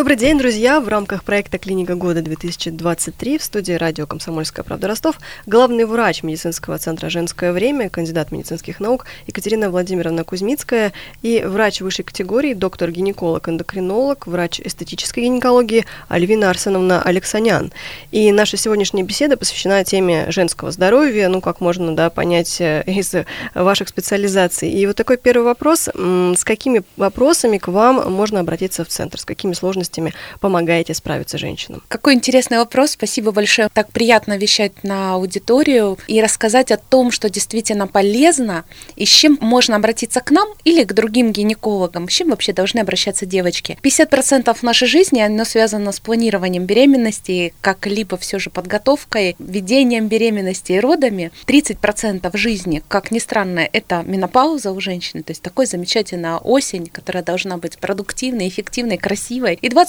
Добрый 0.00 0.16
день, 0.16 0.38
друзья! 0.38 0.80
В 0.80 0.88
рамках 0.88 1.24
проекта 1.24 1.58
«Клиника 1.58 1.94
года-2023» 1.94 3.38
в 3.38 3.44
студии 3.44 3.74
радио 3.74 4.06
«Комсомольская 4.06 4.64
правда 4.64 4.88
Ростов» 4.88 5.16
главный 5.44 5.84
врач 5.84 6.22
медицинского 6.22 6.78
центра 6.78 7.10
«Женское 7.10 7.52
время», 7.52 7.90
кандидат 7.90 8.32
медицинских 8.32 8.80
наук 8.80 9.04
Екатерина 9.26 9.68
Владимировна 9.68 10.24
Кузьмицкая 10.24 10.94
и 11.20 11.44
врач 11.44 11.82
высшей 11.82 12.06
категории, 12.06 12.54
доктор-гинеколог-эндокринолог, 12.54 14.26
врач 14.26 14.58
эстетической 14.60 15.24
гинекологии 15.24 15.84
Альвина 16.08 16.48
Арсеновна 16.48 17.02
Алексанян. 17.02 17.70
И 18.10 18.32
наша 18.32 18.56
сегодняшняя 18.56 19.02
беседа 19.02 19.36
посвящена 19.36 19.84
теме 19.84 20.30
женского 20.30 20.70
здоровья, 20.70 21.28
ну, 21.28 21.42
как 21.42 21.60
можно 21.60 21.94
да, 21.94 22.08
понять 22.08 22.58
э, 22.62 22.84
из 22.86 23.12
ваших 23.54 23.88
специализаций. 23.88 24.70
И 24.70 24.86
вот 24.86 24.96
такой 24.96 25.18
первый 25.18 25.42
вопрос. 25.42 25.90
С 25.94 26.42
какими 26.42 26.84
вопросами 26.96 27.58
к 27.58 27.68
вам 27.68 28.10
можно 28.10 28.40
обратиться 28.40 28.82
в 28.82 28.88
центр? 28.88 29.20
С 29.20 29.26
какими 29.26 29.52
сложностями 29.52 29.89
сложностями 29.90 30.12
помогаете 30.40 30.94
справиться 30.94 31.38
женщинам? 31.38 31.82
Какой 31.88 32.14
интересный 32.14 32.58
вопрос. 32.58 32.92
Спасибо 32.92 33.32
большое. 33.32 33.68
Так 33.72 33.90
приятно 33.92 34.36
вещать 34.36 34.84
на 34.84 35.14
аудиторию 35.14 35.98
и 36.08 36.22
рассказать 36.22 36.70
о 36.70 36.76
том, 36.76 37.10
что 37.10 37.28
действительно 37.28 37.86
полезно 37.86 38.64
и 38.96 39.04
с 39.04 39.08
чем 39.08 39.38
можно 39.40 39.76
обратиться 39.76 40.20
к 40.20 40.30
нам 40.30 40.48
или 40.64 40.84
к 40.84 40.92
другим 40.92 41.32
гинекологам. 41.32 42.08
С 42.08 42.12
чем 42.12 42.30
вообще 42.30 42.52
должны 42.52 42.80
обращаться 42.80 43.26
девочки? 43.26 43.78
50% 43.82 44.56
нашей 44.62 44.88
жизни, 44.88 45.20
оно 45.20 45.44
связано 45.44 45.92
с 45.92 46.00
планированием 46.00 46.64
беременности, 46.64 47.52
как-либо 47.60 48.16
все 48.16 48.38
же 48.38 48.50
подготовкой, 48.50 49.36
ведением 49.38 50.08
беременности 50.08 50.72
и 50.72 50.80
родами. 50.80 51.30
30% 51.46 52.36
жизни, 52.36 52.82
как 52.88 53.10
ни 53.10 53.18
странно, 53.18 53.68
это 53.72 54.02
менопауза 54.06 54.72
у 54.72 54.80
женщины, 54.80 55.22
то 55.22 55.32
есть 55.32 55.42
такой 55.42 55.66
замечательная 55.66 56.36
осень, 56.36 56.86
которая 56.86 57.22
должна 57.22 57.56
быть 57.56 57.78
продуктивной, 57.78 58.48
эффективной, 58.48 58.98
красивой. 58.98 59.58
И 59.60 59.68
20% 59.68 59.79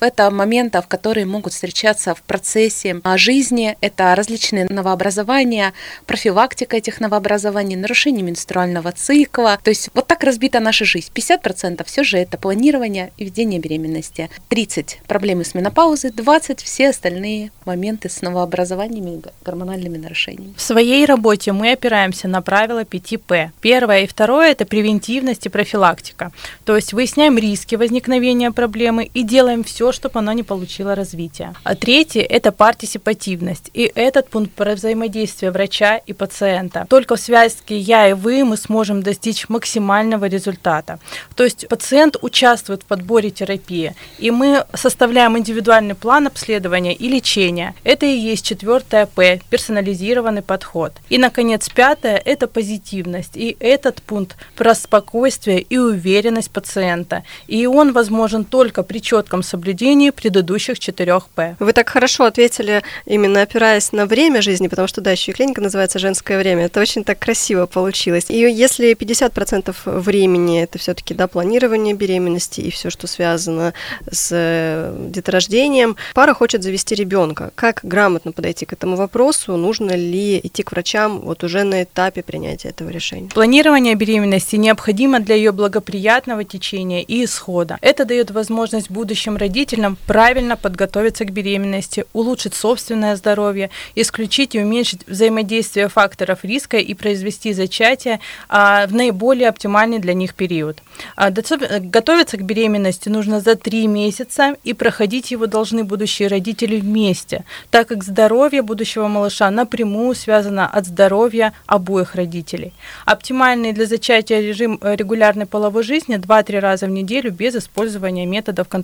это 0.00 0.30
моментов, 0.30 0.86
которые 0.88 1.26
могут 1.26 1.52
встречаться 1.52 2.14
в 2.14 2.22
процессе 2.22 3.00
а, 3.04 3.18
жизни. 3.18 3.76
Это 3.80 4.14
различные 4.14 4.66
новообразования, 4.66 5.72
профилактика 6.06 6.76
этих 6.76 7.00
новообразований, 7.00 7.76
нарушение 7.76 8.22
менструального 8.22 8.92
цикла. 8.92 9.58
То 9.62 9.70
есть 9.70 9.90
вот 9.94 10.06
так 10.06 10.24
разбита 10.24 10.60
наша 10.60 10.84
жизнь. 10.84 11.10
50% 11.14 11.84
все 11.84 12.04
же 12.04 12.18
это 12.18 12.38
планирование 12.38 13.12
и 13.16 13.24
ведение 13.24 13.60
беременности. 13.60 14.30
30 14.48 15.00
проблемы 15.06 15.44
с 15.44 15.54
менопаузой, 15.54 16.10
20 16.10 16.62
все 16.62 16.88
остальные 16.90 17.50
моменты 17.64 18.08
с 18.08 18.22
новообразованиями 18.22 19.18
и 19.18 19.22
гормональными 19.44 19.98
нарушениями. 19.98 20.54
В 20.56 20.62
своей 20.62 21.04
работе 21.04 21.52
мы 21.52 21.72
опираемся 21.72 22.28
на 22.28 22.42
правила 22.42 22.84
5П. 22.84 23.50
Первое 23.60 24.00
и 24.04 24.06
второе– 24.06 24.50
это 24.52 24.64
превентивность 24.64 25.46
и 25.46 25.48
профилактика. 25.48 26.32
То 26.64 26.76
есть 26.76 26.92
выясняем 26.92 27.36
риски 27.38 27.74
возникновения 27.74 28.50
проблемы 28.50 29.10
и 29.18 29.24
делаем 29.24 29.64
все, 29.64 29.90
чтобы 29.90 30.20
она 30.20 30.32
не 30.32 30.44
получила 30.44 30.94
развития. 30.94 31.52
А 31.64 31.74
третье– 31.74 32.22
это 32.36 32.52
партисипативность. 32.52 33.68
И 33.74 33.90
этот 33.96 34.28
пункт 34.28 34.52
про 34.52 34.76
взаимодействие 34.76 35.50
врача 35.50 35.96
и 35.96 36.12
пациента. 36.12 36.86
Только 36.88 37.16
в 37.16 37.20
связке 37.20 37.76
«я» 37.76 38.08
и 38.08 38.12
«вы» 38.12 38.44
мы 38.44 38.56
сможем 38.56 39.02
достичь 39.02 39.48
максимального 39.48 40.26
результата. 40.26 41.00
То 41.34 41.42
есть 41.42 41.66
пациент 41.66 42.16
участвует 42.22 42.82
в 42.82 42.86
подборе 42.86 43.30
терапии, 43.30 43.96
и 44.20 44.30
мы 44.30 44.64
составляем 44.72 45.36
индивидуальный 45.36 45.96
план 45.96 46.28
обследования 46.28 46.94
и 46.94 47.08
лечения. 47.08 47.74
Это 47.82 48.06
и 48.06 48.16
есть 48.16 48.46
четвертое 48.46 49.06
«П»– 49.06 49.40
персонализированный 49.50 50.42
подход. 50.42 50.92
И, 51.08 51.18
наконец, 51.18 51.68
пятое– 51.68 52.22
это 52.24 52.46
позитивность. 52.46 53.36
И 53.36 53.56
этот 53.58 54.00
пункт 54.00 54.36
про 54.54 54.76
спокойствие 54.76 55.60
и 55.60 55.76
уверенность 55.76 56.52
пациента. 56.52 57.24
И 57.48 57.66
он 57.66 57.92
возможен 57.92 58.44
только 58.44 58.84
при 58.84 58.97
четком 59.00 59.42
соблюдении 59.42 60.10
предыдущих 60.10 60.78
четырех 60.78 61.28
П. 61.28 61.56
Вы 61.58 61.72
так 61.72 61.88
хорошо 61.88 62.24
ответили, 62.24 62.82
именно 63.06 63.42
опираясь 63.42 63.92
на 63.92 64.06
время 64.06 64.42
жизни, 64.42 64.68
потому 64.68 64.88
что, 64.88 65.00
да, 65.00 65.10
еще 65.12 65.32
и 65.32 65.34
клиника 65.34 65.60
называется 65.60 65.98
«Женское 65.98 66.38
время». 66.38 66.66
Это 66.66 66.80
очень 66.80 67.04
так 67.04 67.18
красиво 67.18 67.66
получилось. 67.66 68.26
И 68.28 68.38
если 68.38 68.94
50% 68.94 69.74
времени 69.84 70.62
это 70.62 70.78
все-таки 70.78 71.14
да, 71.14 71.26
планирование 71.26 71.94
беременности 71.94 72.60
и 72.60 72.70
все, 72.70 72.90
что 72.90 73.06
связано 73.06 73.74
с 74.10 74.30
э, 74.32 75.08
деторождением, 75.10 75.96
пара 76.14 76.34
хочет 76.34 76.62
завести 76.62 76.94
ребенка. 76.94 77.52
Как 77.54 77.80
грамотно 77.82 78.32
подойти 78.32 78.66
к 78.66 78.72
этому 78.72 78.96
вопросу? 78.96 79.56
Нужно 79.56 79.92
ли 79.92 80.38
идти 80.42 80.62
к 80.62 80.72
врачам 80.72 81.20
вот 81.20 81.44
уже 81.44 81.64
на 81.64 81.82
этапе 81.82 82.22
принятия 82.22 82.68
этого 82.68 82.90
решения? 82.90 83.28
Планирование 83.28 83.94
беременности 83.94 84.56
необходимо 84.56 85.20
для 85.20 85.34
ее 85.34 85.52
благоприятного 85.52 86.44
течения 86.44 87.02
и 87.02 87.24
исхода. 87.24 87.78
Это 87.80 88.04
дает 88.04 88.30
возможность 88.30 88.87
возможность 88.88 88.98
будущим 88.98 89.36
родителям 89.36 89.96
правильно 90.06 90.56
подготовиться 90.56 91.24
к 91.24 91.32
беременности, 91.32 92.04
улучшить 92.12 92.54
собственное 92.54 93.16
здоровье, 93.16 93.70
исключить 93.96 94.54
и 94.54 94.60
уменьшить 94.60 95.06
взаимодействие 95.06 95.88
факторов 95.88 96.44
риска 96.44 96.76
и 96.76 96.94
произвести 96.94 97.52
зачатие 97.54 98.18
а, 98.48 98.86
в 98.86 98.94
наиболее 98.94 99.48
оптимальный 99.48 99.98
для 99.98 100.14
них 100.14 100.34
период. 100.34 100.78
А, 101.16 101.30
готовиться 101.30 102.36
к 102.36 102.42
беременности 102.42 103.08
нужно 103.10 103.40
за 103.40 103.54
три 103.54 103.86
месяца, 103.86 104.56
и 104.64 104.74
проходить 104.74 105.30
его 105.30 105.46
должны 105.46 105.84
будущие 105.84 106.28
родители 106.28 106.80
вместе, 106.80 107.44
так 107.70 107.88
как 107.88 108.04
здоровье 108.04 108.62
будущего 108.62 109.08
малыша 109.08 109.50
напрямую 109.50 110.14
связано 110.14 110.66
от 110.66 110.86
здоровья 110.86 111.52
обоих 111.66 112.14
родителей. 112.14 112.72
Оптимальный 113.06 113.72
для 113.72 113.86
зачатия 113.86 114.40
режим 114.40 114.78
э, 114.80 114.96
регулярной 114.96 115.46
половой 115.46 115.82
жизни 115.82 116.16
2-3 116.16 116.60
раза 116.60 116.86
в 116.86 116.90
неделю 116.90 117.30
без 117.30 117.54
использования 117.54 118.26
методов 118.26 118.68
контрацепции. 118.68 118.77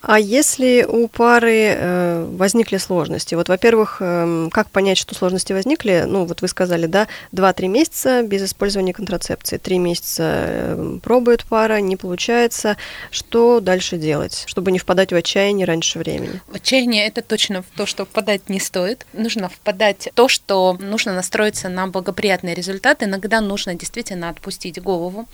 А 0.00 0.18
если 0.18 0.84
у 0.84 1.08
пары 1.08 1.74
э, 1.76 2.24
возникли 2.36 2.76
сложности? 2.76 3.34
Вот, 3.34 3.48
во-первых, 3.48 3.98
э, 4.00 4.48
как 4.52 4.70
понять, 4.70 4.98
что 4.98 5.14
сложности 5.14 5.52
возникли? 5.52 6.04
Ну, 6.06 6.24
вот 6.24 6.42
вы 6.42 6.48
сказали, 6.48 6.86
да, 6.86 7.08
2-3 7.32 7.68
месяца 7.68 8.22
без 8.22 8.42
использования 8.42 8.92
контрацепции, 8.92 9.58
3 9.58 9.78
месяца 9.78 10.22
э, 10.24 10.98
пробует 11.02 11.44
пара, 11.44 11.80
не 11.80 11.96
получается. 11.96 12.76
Что 13.10 13.60
дальше 13.60 13.96
делать, 13.96 14.44
чтобы 14.46 14.72
не 14.72 14.78
впадать 14.78 15.12
в 15.12 15.16
отчаяние 15.16 15.66
раньше 15.66 15.98
времени? 15.98 16.40
В 16.48 16.56
отчаяние 16.56 17.06
это 17.06 17.22
точно 17.22 17.64
то, 17.76 17.86
что 17.86 18.04
впадать 18.04 18.48
не 18.48 18.60
стоит. 18.60 19.06
Нужно 19.12 19.48
впадать 19.48 20.08
в 20.12 20.14
то, 20.14 20.28
что 20.28 20.76
нужно 20.80 21.14
настроиться 21.14 21.68
на 21.68 21.86
благоприятный 21.86 22.54
результат. 22.54 23.02
Иногда 23.02 23.40
нужно 23.40 23.74
действительно 23.74 24.28
отпустить 24.28 24.80
голову, 24.80 25.26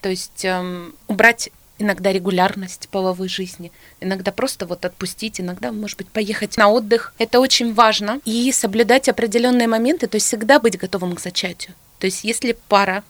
то 0.00 0.08
есть 0.08 0.44
эм, 0.44 0.94
убрать 1.08 1.50
иногда 1.80 2.12
регулярность 2.12 2.88
половой 2.90 3.28
жизни, 3.28 3.72
иногда 4.00 4.30
просто 4.30 4.66
вот 4.66 4.84
отпустить, 4.84 5.40
иногда, 5.40 5.72
может 5.72 5.98
быть, 5.98 6.08
поехать 6.08 6.56
на 6.56 6.68
отдых. 6.68 7.14
Это 7.18 7.40
очень 7.40 7.74
важно. 7.74 8.20
И 8.24 8.52
соблюдать 8.52 9.08
определенные 9.08 9.66
моменты, 9.66 10.06
то 10.06 10.16
есть 10.16 10.26
всегда 10.26 10.60
быть 10.60 10.78
готовым 10.78 11.14
к 11.16 11.20
зачатию. 11.20 11.74
То 11.98 12.06
есть, 12.06 12.24
если 12.24 12.56
пара 12.68 13.02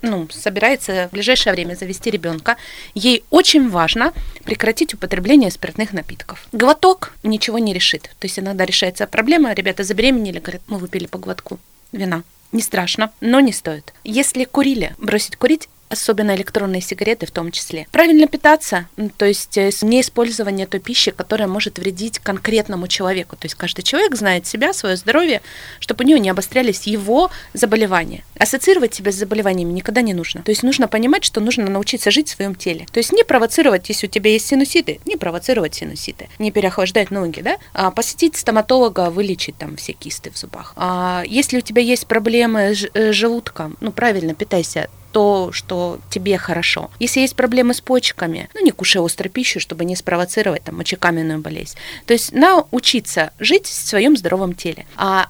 ну, 0.00 0.28
собирается 0.30 1.08
в 1.08 1.12
ближайшее 1.12 1.52
время 1.52 1.74
завести 1.74 2.08
ребенка, 2.08 2.56
ей 2.94 3.24
очень 3.30 3.68
важно 3.68 4.12
прекратить 4.44 4.94
употребление 4.94 5.50
спиртных 5.50 5.92
напитков. 5.92 6.46
Глоток 6.52 7.14
ничего 7.24 7.58
не 7.58 7.74
решит. 7.74 8.02
То 8.02 8.26
есть 8.26 8.38
иногда 8.38 8.64
решается 8.64 9.08
проблема, 9.08 9.54
ребята 9.54 9.82
забеременели, 9.82 10.38
говорят, 10.38 10.62
мы 10.68 10.78
выпили 10.78 11.06
по 11.06 11.18
глотку 11.18 11.58
вина. 11.90 12.22
Не 12.52 12.62
страшно, 12.62 13.10
но 13.20 13.40
не 13.40 13.52
стоит. 13.52 13.92
Если 14.04 14.44
курили, 14.44 14.94
бросить 14.98 15.36
курить 15.36 15.68
особенно 15.88 16.34
электронные 16.34 16.80
сигареты 16.80 17.26
в 17.26 17.30
том 17.30 17.50
числе. 17.50 17.86
Правильно 17.90 18.26
питаться, 18.26 18.88
то 19.16 19.24
есть 19.24 19.56
э, 19.56 19.70
не 19.82 20.00
использование 20.00 20.66
той 20.66 20.80
пищи, 20.80 21.10
которая 21.10 21.48
может 21.48 21.78
вредить 21.78 22.18
конкретному 22.18 22.88
человеку. 22.88 23.36
То 23.36 23.46
есть 23.46 23.54
каждый 23.54 23.82
человек 23.82 24.14
знает 24.14 24.46
себя, 24.46 24.72
свое 24.72 24.96
здоровье, 24.96 25.42
чтобы 25.80 26.04
у 26.04 26.06
него 26.06 26.18
не 26.18 26.30
обострялись 26.30 26.86
его 26.86 27.30
заболевания. 27.54 28.24
Ассоциировать 28.38 28.94
себя 28.94 29.12
с 29.12 29.16
заболеваниями 29.16 29.72
никогда 29.72 30.02
не 30.02 30.14
нужно. 30.14 30.42
То 30.42 30.50
есть 30.50 30.62
нужно 30.62 30.88
понимать, 30.88 31.24
что 31.24 31.40
нужно 31.40 31.68
научиться 31.68 32.10
жить 32.10 32.28
в 32.28 32.36
своем 32.36 32.54
теле. 32.54 32.86
То 32.92 32.98
есть 32.98 33.12
не 33.12 33.24
провоцировать, 33.24 33.88
если 33.88 34.06
у 34.06 34.10
тебя 34.10 34.30
есть 34.30 34.46
синуситы, 34.46 35.00
не 35.04 35.16
провоцировать 35.16 35.74
синуситы, 35.74 36.28
не 36.38 36.50
переохлаждать 36.50 37.10
ноги, 37.10 37.40
да, 37.40 37.56
а 37.72 37.90
посетить 37.90 38.36
стоматолога, 38.36 39.10
вылечить 39.10 39.56
там 39.56 39.76
все 39.76 39.92
кисты 39.92 40.30
в 40.30 40.38
зубах. 40.38 40.72
А 40.76 41.22
если 41.26 41.58
у 41.58 41.60
тебя 41.60 41.82
есть 41.82 42.06
проблемы 42.06 42.74
с 42.74 42.88
э, 42.94 43.12
желудком, 43.12 43.76
ну 43.80 43.92
правильно 43.92 44.34
питайся 44.34 44.88
то, 45.12 45.50
что 45.52 45.98
тебе 46.10 46.38
хорошо. 46.38 46.90
Если 46.98 47.20
есть 47.20 47.36
проблемы 47.36 47.74
с 47.74 47.80
почками, 47.80 48.48
ну 48.54 48.64
не 48.64 48.70
кушай 48.70 49.04
острую 49.04 49.30
пищу, 49.30 49.60
чтобы 49.60 49.84
не 49.84 49.96
спровоцировать 49.96 50.64
там 50.64 50.76
мочекаменную 50.76 51.40
болезнь. 51.40 51.76
То 52.06 52.12
есть 52.12 52.32
научиться 52.32 53.32
жить 53.38 53.66
в 53.66 53.72
своем 53.72 54.16
здоровом 54.16 54.54
теле. 54.54 54.86
А 54.96 55.28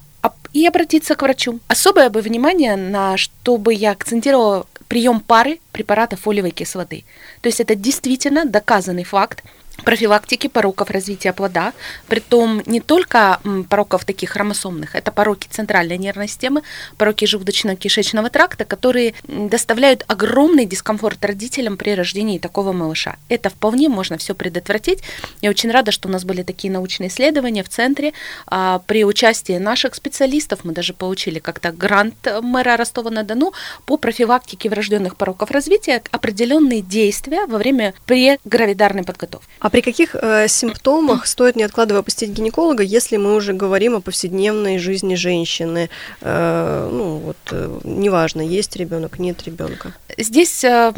и 0.53 0.67
обратиться 0.67 1.15
к 1.15 1.23
врачу. 1.23 1.61
Особое 1.69 2.11
бы 2.11 2.21
внимание 2.21 2.77
на, 2.77 3.17
чтобы 3.17 3.75
я 3.75 3.93
акцентировала 3.93 4.67
прием 4.89 5.21
пары 5.21 5.61
препаратов 5.73 6.21
фолиевой 6.21 6.51
кислоты. 6.51 7.05
То 7.43 7.49
есть 7.49 7.61
это 7.61 7.75
действительно 7.75 8.47
доказанный 8.47 9.05
факт, 9.05 9.45
профилактики 9.85 10.49
пороков 10.49 10.91
развития 10.91 11.33
плода, 11.33 11.73
притом 12.09 12.63
не 12.67 12.81
только 12.81 13.41
пороков 13.69 14.05
таких 14.05 14.31
хромосомных, 14.31 14.95
это 14.95 15.13
пороки 15.13 15.49
центральной 15.51 15.99
нервной 15.99 16.29
системы, 16.29 16.63
пороки 16.97 17.25
желудочно-кишечного 17.25 18.31
тракта, 18.31 18.65
которые 18.65 19.15
доставляют 19.27 20.05
огромный 20.09 20.67
дискомфорт 20.67 21.25
родителям 21.25 21.77
при 21.77 21.95
рождении 21.95 22.39
такого 22.39 22.73
малыша. 22.73 23.17
Это 23.29 23.51
вполне 23.51 23.89
можно 23.89 24.19
все 24.19 24.35
предотвратить. 24.35 25.03
Я 25.41 25.51
очень 25.51 25.71
рада, 25.71 25.93
что 25.93 26.09
у 26.09 26.13
нас 26.13 26.25
были 26.25 26.43
такие 26.43 26.73
научные 26.73 27.09
исследования 27.09 27.63
в 27.63 27.69
центре. 27.69 28.13
А, 28.47 28.81
при 28.87 29.05
участии 29.05 29.59
наших 29.59 29.95
специалистов 29.95 30.61
мы 30.65 30.73
даже 30.73 30.93
получили 30.93 31.39
как-то 31.39 31.73
грант 31.73 32.15
мэра 32.43 32.77
Ростова-на-Дону 32.77 33.53
по 33.87 33.97
профилактике 33.97 34.69
врожденных 34.69 35.17
пороков 35.17 35.51
развития, 35.51 36.03
определенные 36.11 36.83
действия 36.83 37.47
во 37.47 37.59
время 37.59 37.95
прегравидарной 38.07 39.05
подготовки. 39.05 39.49
А 39.69 39.71
при 39.71 39.83
каких 39.83 40.15
э, 40.15 40.49
симптомах 40.49 41.27
стоит, 41.27 41.55
не 41.55 41.63
откладывая, 41.63 42.03
посетить 42.03 42.31
гинеколога, 42.31 42.83
если 42.83 43.19
мы 43.19 43.35
уже 43.35 43.53
говорим 43.53 43.97
о 43.97 44.01
повседневной 44.01 44.79
жизни 44.79 45.15
женщины? 45.15 45.91
Э, 46.23 46.89
ну, 46.91 47.19
вот, 47.19 47.37
э, 47.51 47.81
неважно, 47.85 48.41
есть 48.41 48.77
ребенок, 48.77 49.19
нет 49.19 49.43
ребенка. 49.43 49.93
Здесь 50.17 50.65
э, 50.65 50.95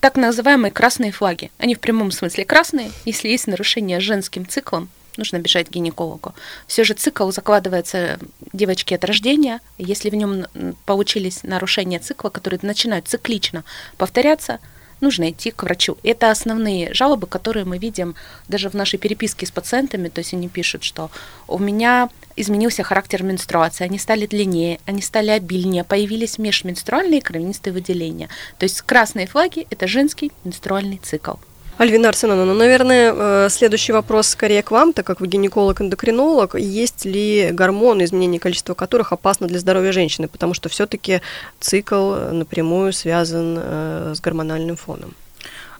так 0.00 0.16
называемые 0.16 0.72
красные 0.72 1.12
флаги. 1.12 1.52
Они 1.58 1.76
в 1.76 1.78
прямом 1.78 2.10
смысле 2.10 2.44
красные. 2.44 2.90
Если 3.04 3.28
есть 3.28 3.46
нарушение 3.46 4.00
женским 4.00 4.48
циклом, 4.48 4.88
нужно 5.16 5.38
бежать 5.38 5.68
к 5.68 5.70
гинекологу. 5.70 6.34
Все 6.66 6.82
же 6.82 6.94
цикл 6.94 7.30
закладывается 7.30 8.18
девочке 8.52 8.96
от 8.96 9.04
рождения. 9.04 9.60
Если 9.78 10.10
в 10.10 10.16
нем 10.16 10.46
получились 10.86 11.44
нарушения 11.44 12.00
цикла, 12.00 12.30
которые 12.30 12.58
начинают 12.64 13.06
циклично 13.06 13.62
повторяться, 13.96 14.58
нужно 15.00 15.30
идти 15.30 15.50
к 15.50 15.62
врачу. 15.62 15.96
Это 16.02 16.30
основные 16.30 16.92
жалобы, 16.94 17.26
которые 17.26 17.64
мы 17.64 17.78
видим 17.78 18.14
даже 18.48 18.68
в 18.68 18.74
нашей 18.74 18.98
переписке 18.98 19.46
с 19.46 19.50
пациентами. 19.50 20.08
То 20.08 20.20
есть 20.20 20.34
они 20.34 20.48
пишут, 20.48 20.84
что 20.84 21.10
у 21.46 21.58
меня 21.58 22.08
изменился 22.36 22.82
характер 22.82 23.22
менструации, 23.22 23.84
они 23.84 23.98
стали 23.98 24.26
длиннее, 24.26 24.78
они 24.86 25.02
стали 25.02 25.30
обильнее, 25.30 25.84
появились 25.84 26.38
межменструальные 26.38 27.20
кровянистые 27.20 27.72
выделения. 27.72 28.28
То 28.58 28.64
есть 28.64 28.80
красные 28.82 29.26
флаги– 29.26 29.66
это 29.70 29.86
женский 29.86 30.32
менструальный 30.44 31.00
цикл. 31.02 31.34
Альвина 31.78 32.08
Арсеновна, 32.08 32.44
ну, 32.44 32.54
наверное, 32.54 33.14
э, 33.14 33.48
следующий 33.50 33.92
вопрос 33.92 34.26
скорее 34.26 34.64
к 34.64 34.72
вам, 34.72 34.92
так 34.92 35.06
как 35.06 35.20
вы 35.20 35.28
гинеколог-эндокринолог. 35.28 36.56
Есть 36.58 37.04
ли 37.04 37.50
гормоны, 37.52 38.02
изменение 38.02 38.40
количества 38.40 38.74
которых 38.74 39.12
опасно 39.12 39.46
для 39.46 39.60
здоровья 39.60 39.92
женщины? 39.92 40.26
Потому 40.26 40.54
что 40.54 40.68
все-таки 40.68 41.20
цикл 41.60 42.14
напрямую 42.32 42.92
связан 42.92 43.58
э, 43.60 44.12
с 44.16 44.20
гормональным 44.20 44.74
фоном. 44.74 45.14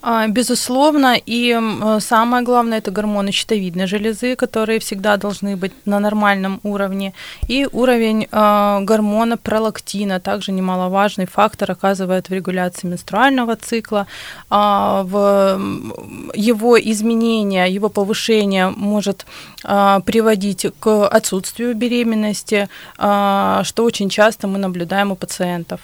А, 0.00 0.28
безусловно, 0.28 1.16
и 1.26 1.58
самое 2.00 2.44
главное 2.44 2.78
это 2.78 2.90
гормоны 2.90 3.32
щитовидной 3.32 3.86
железы, 3.86 4.36
которые 4.36 4.78
всегда 4.78 5.16
должны 5.16 5.56
быть 5.56 5.72
на 5.86 5.98
нормальном 5.98 6.60
уровне, 6.62 7.14
и 7.48 7.66
уровень 7.72 8.28
э, 8.30 8.80
гормона 8.82 9.36
пролактина, 9.36 10.20
также 10.20 10.52
немаловажный 10.52 11.26
фактор, 11.26 11.72
оказывает 11.72 12.28
в 12.28 12.32
регуляции 12.32 12.86
менструального 12.86 13.56
цикла. 13.56 14.06
Э, 14.50 15.02
в 15.04 15.60
его 16.34 16.78
изменение, 16.78 17.74
его 17.74 17.88
повышение 17.88 18.70
может 18.70 19.26
э, 19.64 20.00
приводить 20.04 20.66
к 20.78 21.08
отсутствию 21.08 21.74
беременности, 21.74 22.68
э, 22.98 23.60
что 23.64 23.84
очень 23.84 24.08
часто 24.08 24.46
мы 24.46 24.58
наблюдаем 24.58 25.10
у 25.10 25.16
пациентов. 25.16 25.80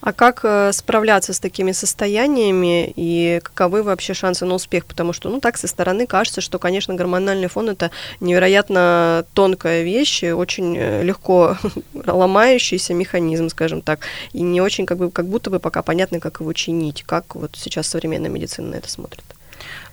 А 0.00 0.12
как 0.12 0.40
э, 0.44 0.72
справляться 0.72 1.32
с 1.32 1.40
такими 1.40 1.72
состояниями 1.72 2.92
и 2.96 3.40
каковы 3.42 3.82
вообще 3.82 4.14
шансы 4.14 4.46
на 4.46 4.54
успех? 4.54 4.86
Потому 4.86 5.12
что, 5.12 5.28
ну, 5.28 5.40
так 5.40 5.58
со 5.58 5.66
стороны 5.66 6.06
кажется, 6.06 6.40
что, 6.40 6.58
конечно, 6.58 6.94
гормональный 6.94 7.48
фон 7.48 7.68
это 7.68 7.90
невероятно 8.20 9.24
тонкая 9.34 9.82
вещь, 9.82 10.24
очень 10.24 10.76
э, 10.76 11.02
легко 11.02 11.56
ломающийся 11.94 12.94
механизм, 12.94 13.48
скажем 13.50 13.82
так, 13.82 14.00
и 14.32 14.42
не 14.42 14.60
очень 14.60 14.86
как 14.86 14.98
бы 14.98 15.10
как 15.10 15.26
будто 15.26 15.50
бы 15.50 15.60
пока 15.60 15.82
понятно, 15.82 16.20
как 16.20 16.40
его 16.40 16.52
чинить, 16.52 17.02
как 17.02 17.34
вот 17.34 17.56
сейчас 17.56 17.88
современная 17.88 18.30
медицина 18.30 18.68
на 18.68 18.74
это 18.76 18.88
смотрит. 18.88 19.24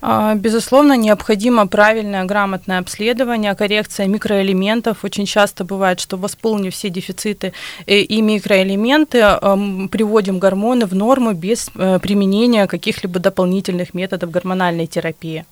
А, 0.02 0.36
безусловно, 0.36 0.94
необходимо 0.94 1.68
правильное, 1.68 2.24
грамотное 2.26 2.80
обследование, 2.80 3.56
коррекция 3.56 4.08
микроэлементов. 4.08 5.04
Очень 5.04 5.26
часто 5.26 5.64
бывает, 5.64 6.00
что 6.00 6.18
восполнив 6.18 6.74
все 6.74 6.90
дефициты 6.90 7.54
э, 7.86 8.00
и 8.00 8.22
микроэлементы, 8.22 9.20
приводим 9.90 10.40
гормоны 10.40 10.86
в 10.86 10.94
норму 10.94 11.34
без 11.34 11.70
э, 11.76 12.00
применения 12.00 12.68
каких-либо 12.68 13.20
дополнительных 13.20 13.94
методов 13.94 14.32
гормональной 14.32 14.88
терапии. 14.88 15.46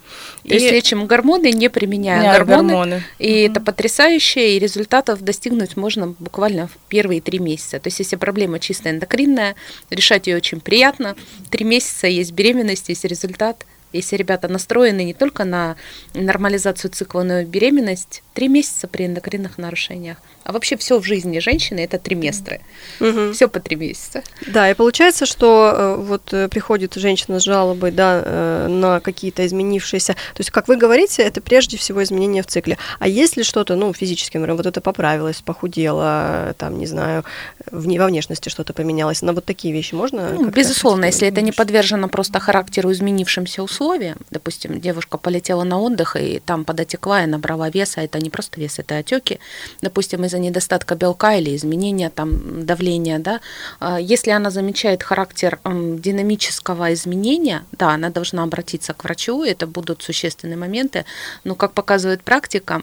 То 0.48 0.53
есть 0.53 0.71
лечим 0.71 1.07
гормоны, 1.07 1.51
не 1.51 1.69
применяя 1.69 2.21
не 2.21 2.31
гормоны. 2.31 2.69
гормоны. 2.69 3.03
И 3.19 3.27
mm-hmm. 3.27 3.51
это 3.51 3.62
потрясающе, 3.62 4.56
и 4.56 4.59
результатов 4.59 5.21
достигнуть 5.21 5.75
можно 5.75 6.15
буквально 6.19 6.68
в 6.68 6.77
первые 6.88 7.21
три 7.21 7.39
месяца. 7.39 7.80
То 7.80 7.88
есть 7.88 8.00
если 8.00 8.15
проблема 8.15 8.59
чисто 8.59 8.91
эндокринная, 8.91 9.56
решать 9.89 10.27
ее 10.27 10.38
очень 10.38 10.59
приятно. 10.59 11.15
Три 11.50 11.65
месяца 11.65 12.07
есть 12.07 12.31
беременность, 12.31 12.89
есть 12.89 13.06
результат– 13.06 13.65
если 13.95 14.15
ребята 14.15 14.47
настроены 14.47 15.03
не 15.03 15.13
только 15.13 15.44
на 15.44 15.75
нормализацию 16.13 16.92
цикла, 16.92 17.24
но 17.24 17.39
и 17.39 17.45
беременность, 17.45 18.24
три 18.33 18.47
месяца 18.47 18.88
при 18.88 19.06
эндокринных 19.06 19.57
нарушениях. 19.57 20.18
А 20.45 20.51
вообще 20.51 20.77
все 20.77 21.00
в 21.00 21.03
жизни 21.03 21.39
женщины 21.39 21.80
это 21.80 21.97
триместры. 21.97 22.62
Угу. 23.00 23.33
Все 23.33 23.47
по 23.47 23.59
три 23.59 23.75
месяца. 23.75 24.21
Да, 24.45 24.69
и 24.69 24.75
получается, 24.75 25.25
что 25.25 25.74
э, 25.75 25.95
вот 25.95 26.33
э, 26.33 26.47
приходит 26.50 26.94
женщина 26.94 27.39
с 27.39 27.44
жалобой 27.44 27.89
да, 27.89 28.21
э, 28.24 28.68
на 28.68 29.00
какие-то 29.00 29.44
изменившиеся. 29.44 30.13
То 30.13 30.39
есть, 30.39 30.51
как 30.51 30.68
вы 30.68 30.77
говорите, 30.77 31.24
это 31.24 31.42
прежде 31.42 31.77
всего 31.77 32.03
изменения 32.03 32.44
в 32.44 32.45
цикле. 32.45 32.77
А 33.00 33.07
если 33.07 33.42
что-то, 33.42 33.75
ну, 33.75 33.92
физически, 33.92 34.38
например, 34.38 34.57
вот 34.57 34.68
это 34.68 34.81
поправилось, 34.81 35.42
похудело, 35.42 36.53
там, 36.59 36.77
не 36.77 36.86
знаю, 36.86 37.25
в, 37.71 37.88
во 37.88 38.06
внешности 38.06 38.50
что-то 38.50 38.74
поменялось, 38.74 39.24
на 39.24 39.33
вот 39.33 39.45
такие 39.45 39.74
вещи 39.74 39.95
можно? 39.95 40.30
Ну, 40.30 40.50
безусловно, 40.50 41.06
если 41.06 41.27
это 41.27 41.41
не 41.41 41.53
подвержено 41.53 42.07
просто 42.07 42.39
характеру 42.39 42.91
изменившимся 42.91 43.63
условиям, 43.63 44.19
допустим, 44.30 44.80
девушка 44.80 45.18
полетела 45.18 45.63
на 45.63 45.80
отдых 45.80 46.15
и 46.15 46.39
там 46.45 46.65
подотекла 46.65 47.24
и 47.24 47.25
набрала 47.25 47.71
веса, 47.71 48.01
это 48.01 48.19
не 48.19 48.30
просто 48.30 48.62
вес, 48.62 48.77
это 48.77 48.98
отеки, 48.98 49.39
допустим, 49.81 50.24
из 50.24 50.34
из-за 50.35 50.39
недостатка 50.39 50.95
белка 50.95 51.35
или 51.37 51.55
изменения 51.55 52.09
там, 52.09 52.65
давления, 52.65 53.19
да, 53.19 53.39
а, 53.79 53.99
если 53.99 54.31
она 54.31 54.49
замечает 54.49 55.03
характер 55.03 55.59
динамического 55.63 56.93
изменения, 56.93 57.63
да, 57.71 57.93
она 57.95 58.09
должна 58.09 58.43
обратиться 58.43 58.93
к 58.93 59.03
врачу, 59.03 59.43
это 59.43 59.67
будут 59.67 60.03
существенные 60.03 60.57
моменты, 60.57 61.05
но, 61.45 61.55
как 61.55 61.71
показывает 61.73 62.21
практика, 62.23 62.81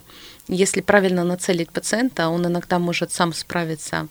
если 0.48 0.80
правильно 0.82 1.24
нацелить 1.24 1.70
пациента, 1.70 2.28
он 2.28 2.46
иногда 2.46 2.78
может 2.78 3.12
сам 3.12 3.32
справиться 3.32 4.08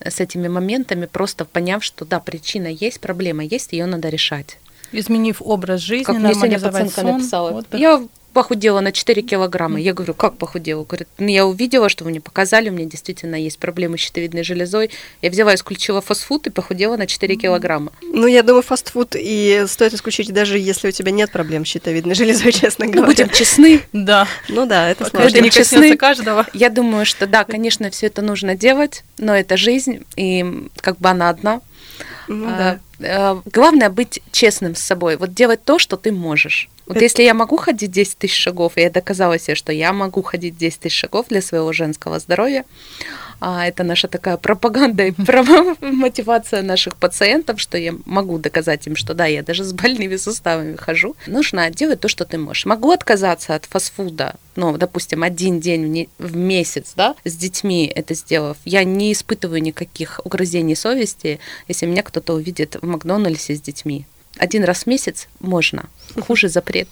с 0.00 0.20
этими 0.20 0.48
моментами, 0.48 1.06
просто 1.06 1.44
поняв, 1.44 1.84
что 1.84 2.04
да, 2.04 2.20
причина 2.20 2.68
есть, 2.68 3.00
проблема 3.00 3.44
есть, 3.44 3.72
ее 3.72 3.86
надо 3.86 4.08
решать. 4.08 4.58
Изменив 4.92 5.40
образ 5.40 5.80
жизни, 5.80 6.04
как 6.04 6.16
мне 6.16 6.34
сегодня 6.34 6.58
пациентка 6.58 7.00
сон, 7.00 7.12
написала. 7.12 7.50
Отдых. 7.50 7.80
Я 7.80 8.02
похудела 8.32 8.80
на 8.80 8.92
4 8.92 9.22
килограмма. 9.22 9.80
Я 9.80 9.92
говорю, 9.92 10.14
как 10.14 10.36
похудела? 10.36 10.84
Говорит, 10.84 11.08
ну, 11.18 11.28
я 11.28 11.46
увидела, 11.46 11.88
что 11.88 12.04
вы 12.04 12.10
мне 12.10 12.20
показали, 12.20 12.68
у 12.68 12.72
меня 12.72 12.86
действительно 12.86 13.34
есть 13.34 13.58
проблемы 13.58 13.98
с 13.98 14.00
щитовидной 14.00 14.42
железой. 14.42 14.90
Я 15.22 15.30
взяла, 15.30 15.54
исключила 15.54 16.00
фастфуд 16.00 16.46
и 16.46 16.50
похудела 16.50 16.96
на 16.96 17.06
4 17.06 17.36
килограмма. 17.36 17.92
Ну, 18.02 18.26
я 18.26 18.42
думаю, 18.42 18.62
фастфуд 18.62 19.16
и 19.16 19.64
стоит 19.66 19.94
исключить, 19.94 20.32
даже 20.32 20.58
если 20.58 20.88
у 20.88 20.92
тебя 20.92 21.10
нет 21.10 21.30
проблем 21.30 21.64
с 21.64 21.68
щитовидной 21.68 22.14
железой, 22.14 22.52
честно 22.52 22.86
говоря. 22.86 23.06
Будем 23.06 23.28
честны. 23.30 23.82
Да. 23.92 24.26
Ну 24.48 24.66
да, 24.66 24.88
это 24.88 25.04
сложно. 25.08 25.28
Будем 25.28 25.44
не 25.44 25.50
честны. 25.50 25.96
каждого. 25.96 26.46
Я 26.52 26.70
думаю, 26.70 27.04
что 27.04 27.26
да, 27.26 27.44
конечно, 27.44 27.90
все 27.90 28.06
это 28.06 28.22
нужно 28.22 28.54
делать, 28.54 29.04
но 29.18 29.36
это 29.36 29.56
жизнь, 29.56 30.04
и 30.16 30.68
как 30.80 30.98
бы 30.98 31.08
она 31.08 31.28
одна. 31.28 31.60
Ну, 32.28 32.46
а, 32.48 32.78
да. 32.98 33.06
а, 33.06 33.42
главное 33.44 33.90
быть 33.90 34.22
честным 34.32 34.74
с 34.74 34.80
собой, 34.80 35.16
вот 35.16 35.34
делать 35.34 35.64
то, 35.64 35.78
что 35.78 35.96
ты 35.96 36.12
можешь. 36.12 36.68
Вот 36.90 36.96
это... 36.96 37.04
если 37.04 37.22
я 37.22 37.34
могу 37.34 37.56
ходить 37.56 37.92
10 37.92 38.18
тысяч 38.18 38.34
шагов, 38.34 38.72
и 38.74 38.80
я 38.80 38.90
доказала 38.90 39.38
себе, 39.38 39.54
что 39.54 39.70
я 39.70 39.92
могу 39.92 40.22
ходить 40.22 40.58
10 40.58 40.80
тысяч 40.80 40.98
шагов 40.98 41.28
для 41.28 41.40
своего 41.40 41.72
женского 41.72 42.18
здоровья, 42.18 42.64
а 43.38 43.64
это 43.64 43.84
наша 43.84 44.08
такая 44.08 44.36
пропаганда 44.36 45.06
и 45.06 45.14
мотивация 45.80 46.62
наших 46.62 46.96
пациентов, 46.96 47.60
что 47.60 47.78
я 47.78 47.94
могу 48.06 48.38
доказать 48.38 48.88
им, 48.88 48.96
что 48.96 49.14
да, 49.14 49.26
я 49.26 49.44
даже 49.44 49.62
с 49.62 49.72
больными 49.72 50.16
суставами 50.16 50.74
хожу. 50.74 51.14
Нужно 51.28 51.70
делать 51.70 52.00
то, 52.00 52.08
что 52.08 52.24
ты 52.24 52.38
можешь. 52.38 52.66
Могу 52.66 52.90
отказаться 52.90 53.54
от 53.54 53.66
фастфуда, 53.66 54.34
ну, 54.56 54.76
допустим, 54.76 55.22
один 55.22 55.60
день 55.60 56.08
в 56.18 56.34
месяц, 56.34 56.94
да, 56.96 57.14
с 57.24 57.36
детьми 57.36 57.86
это 57.86 58.14
сделав. 58.14 58.56
Я 58.64 58.82
не 58.82 59.12
испытываю 59.12 59.62
никаких 59.62 60.20
угрызений 60.24 60.74
совести, 60.74 61.38
если 61.68 61.86
меня 61.86 62.02
кто-то 62.02 62.34
увидит 62.34 62.78
в 62.82 62.84
Макдональдсе 62.84 63.54
с 63.54 63.60
детьми 63.60 64.06
один 64.40 64.64
раз 64.64 64.84
в 64.84 64.86
месяц 64.86 65.28
можно. 65.40 65.84
Хуже 66.26 66.48
запрет. 66.48 66.88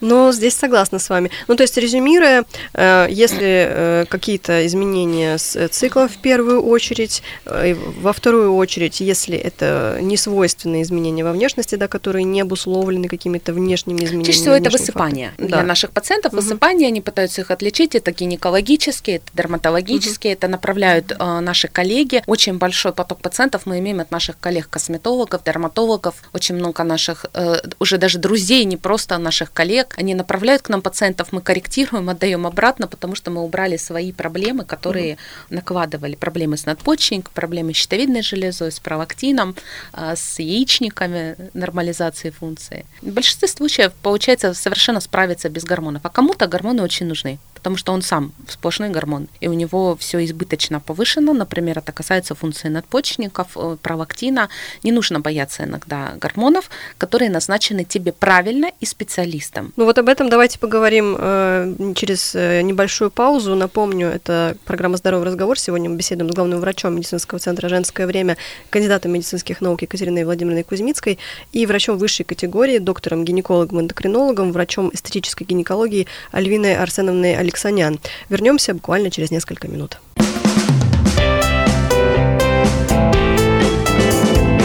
Но 0.00 0.32
здесь 0.32 0.54
согласна 0.54 0.98
с 0.98 1.08
вами. 1.08 1.30
Ну, 1.48 1.56
то 1.56 1.62
есть, 1.62 1.76
резюмируя, 1.76 2.44
э, 2.74 3.06
если 3.10 3.66
э, 3.68 4.04
какие-то 4.08 4.66
изменения 4.66 5.38
с 5.38 5.56
э, 5.56 5.68
циклом 5.68 6.08
в 6.08 6.18
первую 6.18 6.62
очередь, 6.62 7.22
во 7.44 8.12
вторую 8.12 8.54
очередь, 8.54 9.00
если 9.00 9.36
это 9.36 9.98
не 10.02 10.16
свойственные 10.16 10.82
изменения 10.82 11.24
во 11.24 11.32
внешности, 11.32 11.76
да, 11.76 11.88
которые 11.88 12.24
не 12.24 12.40
обусловлены 12.42 13.08
какими-то 13.08 13.52
внешними 13.52 13.98
изменениями. 13.98 14.24
Чаще 14.24 14.40
всего 14.40 14.54
это 14.54 14.70
высыпание. 14.70 15.28
Фактором. 15.28 15.48
Для 15.48 15.56
да. 15.58 15.62
наших 15.62 15.90
пациентов 15.92 16.32
угу. 16.32 16.42
высыпание, 16.42 16.88
они 16.88 17.00
пытаются 17.00 17.40
их 17.40 17.50
отличить. 17.50 17.94
Это 17.94 18.12
гинекологические, 18.12 19.16
это 19.16 19.26
дерматологические, 19.32 20.34
угу. 20.34 20.38
это 20.38 20.48
направляют 20.48 21.12
э, 21.12 21.40
наши 21.40 21.68
коллеги. 21.68 22.22
Очень 22.26 22.58
большой 22.58 22.92
поток 22.92 23.20
пациентов 23.20 23.62
мы 23.64 23.78
имеем 23.78 24.00
от 24.00 24.10
наших 24.10 24.38
коллег-косметологов, 24.38 25.42
дерматологов. 25.44 26.16
Очень 26.32 26.56
много 26.56 26.65
наших, 26.78 27.26
э, 27.34 27.60
уже 27.78 27.98
даже 27.98 28.18
друзей, 28.18 28.64
не 28.64 28.76
просто 28.76 29.18
наших 29.18 29.52
коллег, 29.52 29.94
они 29.98 30.14
направляют 30.14 30.62
к 30.62 30.68
нам 30.68 30.82
пациентов, 30.82 31.28
мы 31.32 31.40
корректируем, 31.40 32.08
отдаем 32.08 32.46
обратно, 32.46 32.86
потому 32.86 33.14
что 33.14 33.30
мы 33.30 33.42
убрали 33.42 33.76
свои 33.76 34.12
проблемы, 34.12 34.64
которые 34.64 35.14
mm 35.14 35.16
накладывали. 35.50 36.14
Проблемы 36.16 36.56
с 36.56 36.66
надпочечником, 36.66 37.32
проблемы 37.34 37.72
с 37.72 37.76
щитовидной 37.76 38.22
железой, 38.22 38.72
с 38.72 38.80
пролактином, 38.80 39.54
а, 39.92 40.16
с 40.16 40.38
яичниками, 40.38 41.36
нормализацией 41.54 42.32
функции. 42.32 42.84
В 43.02 43.12
большинстве 43.12 43.48
случаев 43.48 43.92
получается 44.02 44.54
совершенно 44.54 45.00
справиться 45.00 45.48
без 45.48 45.64
гормонов, 45.64 46.02
а 46.04 46.08
кому-то 46.08 46.46
гормоны 46.46 46.82
очень 46.82 47.06
нужны 47.06 47.38
потому 47.66 47.78
что 47.78 47.92
он 47.92 48.02
сам 48.02 48.32
сплошной 48.46 48.90
гормон, 48.90 49.26
и 49.40 49.48
у 49.48 49.52
него 49.52 49.96
все 49.96 50.24
избыточно 50.24 50.78
повышено. 50.78 51.32
Например, 51.32 51.78
это 51.78 51.90
касается 51.90 52.36
функции 52.36 52.68
надпочечников, 52.68 53.48
э, 53.56 53.76
пролактина. 53.82 54.48
Не 54.84 54.92
нужно 54.92 55.18
бояться 55.18 55.64
иногда 55.64 56.14
гормонов, 56.20 56.70
которые 56.96 57.28
назначены 57.28 57.82
тебе 57.82 58.12
правильно 58.12 58.68
и 58.78 58.86
специалистом. 58.86 59.72
Ну 59.74 59.84
вот 59.84 59.98
об 59.98 60.08
этом 60.08 60.28
давайте 60.28 60.60
поговорим 60.60 61.16
э, 61.18 61.92
через 61.96 62.36
э, 62.36 62.62
небольшую 62.62 63.10
паузу. 63.10 63.56
Напомню, 63.56 64.10
это 64.10 64.56
программа 64.64 64.96
«Здоровый 64.96 65.26
разговор». 65.26 65.58
Сегодня 65.58 65.90
мы 65.90 65.96
беседуем 65.96 66.30
с 66.30 66.36
главным 66.36 66.60
врачом 66.60 66.94
медицинского 66.94 67.40
центра 67.40 67.68
«Женское 67.68 68.06
время», 68.06 68.36
кандидатом 68.70 69.10
медицинских 69.10 69.60
наук 69.60 69.82
Екатериной 69.82 70.22
Владимировной 70.22 70.62
Кузьмицкой 70.62 71.18
и 71.50 71.66
врачом 71.66 71.98
высшей 71.98 72.24
категории, 72.24 72.78
доктором-гинекологом-эндокринологом, 72.78 74.52
врачом 74.52 74.88
эстетической 74.94 75.42
гинекологии 75.42 76.06
Альвиной 76.30 76.76
Арсеновной 76.76 77.34
Александровной 77.34 77.55
Алексанян. 77.56 77.98
Вернемся 78.28 78.74
буквально 78.74 79.10
через 79.10 79.30
несколько 79.30 79.66
минут. 79.66 79.98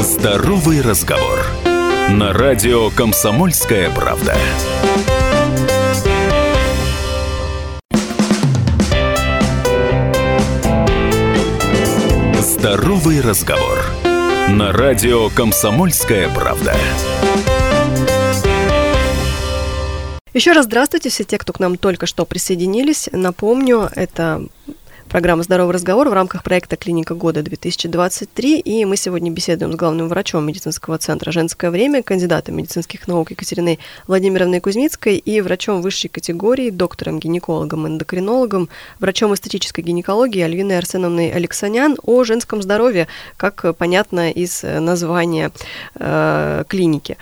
Здоровый 0.01 0.81
разговор. 0.81 1.39
На 2.09 2.33
радио 2.33 2.89
«Комсомольская 2.89 3.89
правда». 3.91 4.35
Здоровый 12.41 13.21
разговор. 13.21 13.79
На 14.49 14.73
радио 14.73 15.29
«Комсомольская 15.29 16.27
правда». 16.27 16.75
Еще 20.33 20.53
раз 20.53 20.63
здравствуйте 20.63 21.09
все 21.09 21.25
те, 21.25 21.37
кто 21.37 21.51
к 21.51 21.59
нам 21.59 21.77
только 21.77 22.05
что 22.05 22.25
присоединились. 22.25 23.09
Напомню, 23.11 23.89
это 23.93 24.45
программа 25.09 25.43
«Здоровый 25.43 25.73
разговор» 25.73 26.07
в 26.07 26.13
рамках 26.13 26.41
проекта 26.41 26.77
«Клиника 26.77 27.15
года-2023». 27.15 28.59
И 28.61 28.85
мы 28.85 28.95
сегодня 28.95 29.29
беседуем 29.29 29.73
с 29.73 29.75
главным 29.75 30.07
врачом 30.07 30.47
медицинского 30.47 30.97
центра 30.99 31.33
«Женское 31.33 31.69
время», 31.69 32.01
кандидатом 32.01 32.55
медицинских 32.55 33.09
наук 33.09 33.31
Екатериной 33.31 33.79
Владимировной 34.07 34.61
Кузьмицкой 34.61 35.17
и 35.17 35.41
врачом 35.41 35.81
высшей 35.81 36.09
категории, 36.09 36.69
доктором-гинекологом, 36.69 37.87
эндокринологом, 37.87 38.69
врачом 39.01 39.33
эстетической 39.33 39.81
гинекологии 39.81 40.41
Альвиной 40.41 40.77
Арсеновной 40.77 41.29
Алексанян 41.29 41.97
о 42.03 42.23
женском 42.23 42.61
здоровье, 42.61 43.09
как 43.35 43.75
понятно 43.75 44.31
из 44.31 44.63
названия 44.63 45.51
э, 45.95 46.63
клиники. 46.69 47.17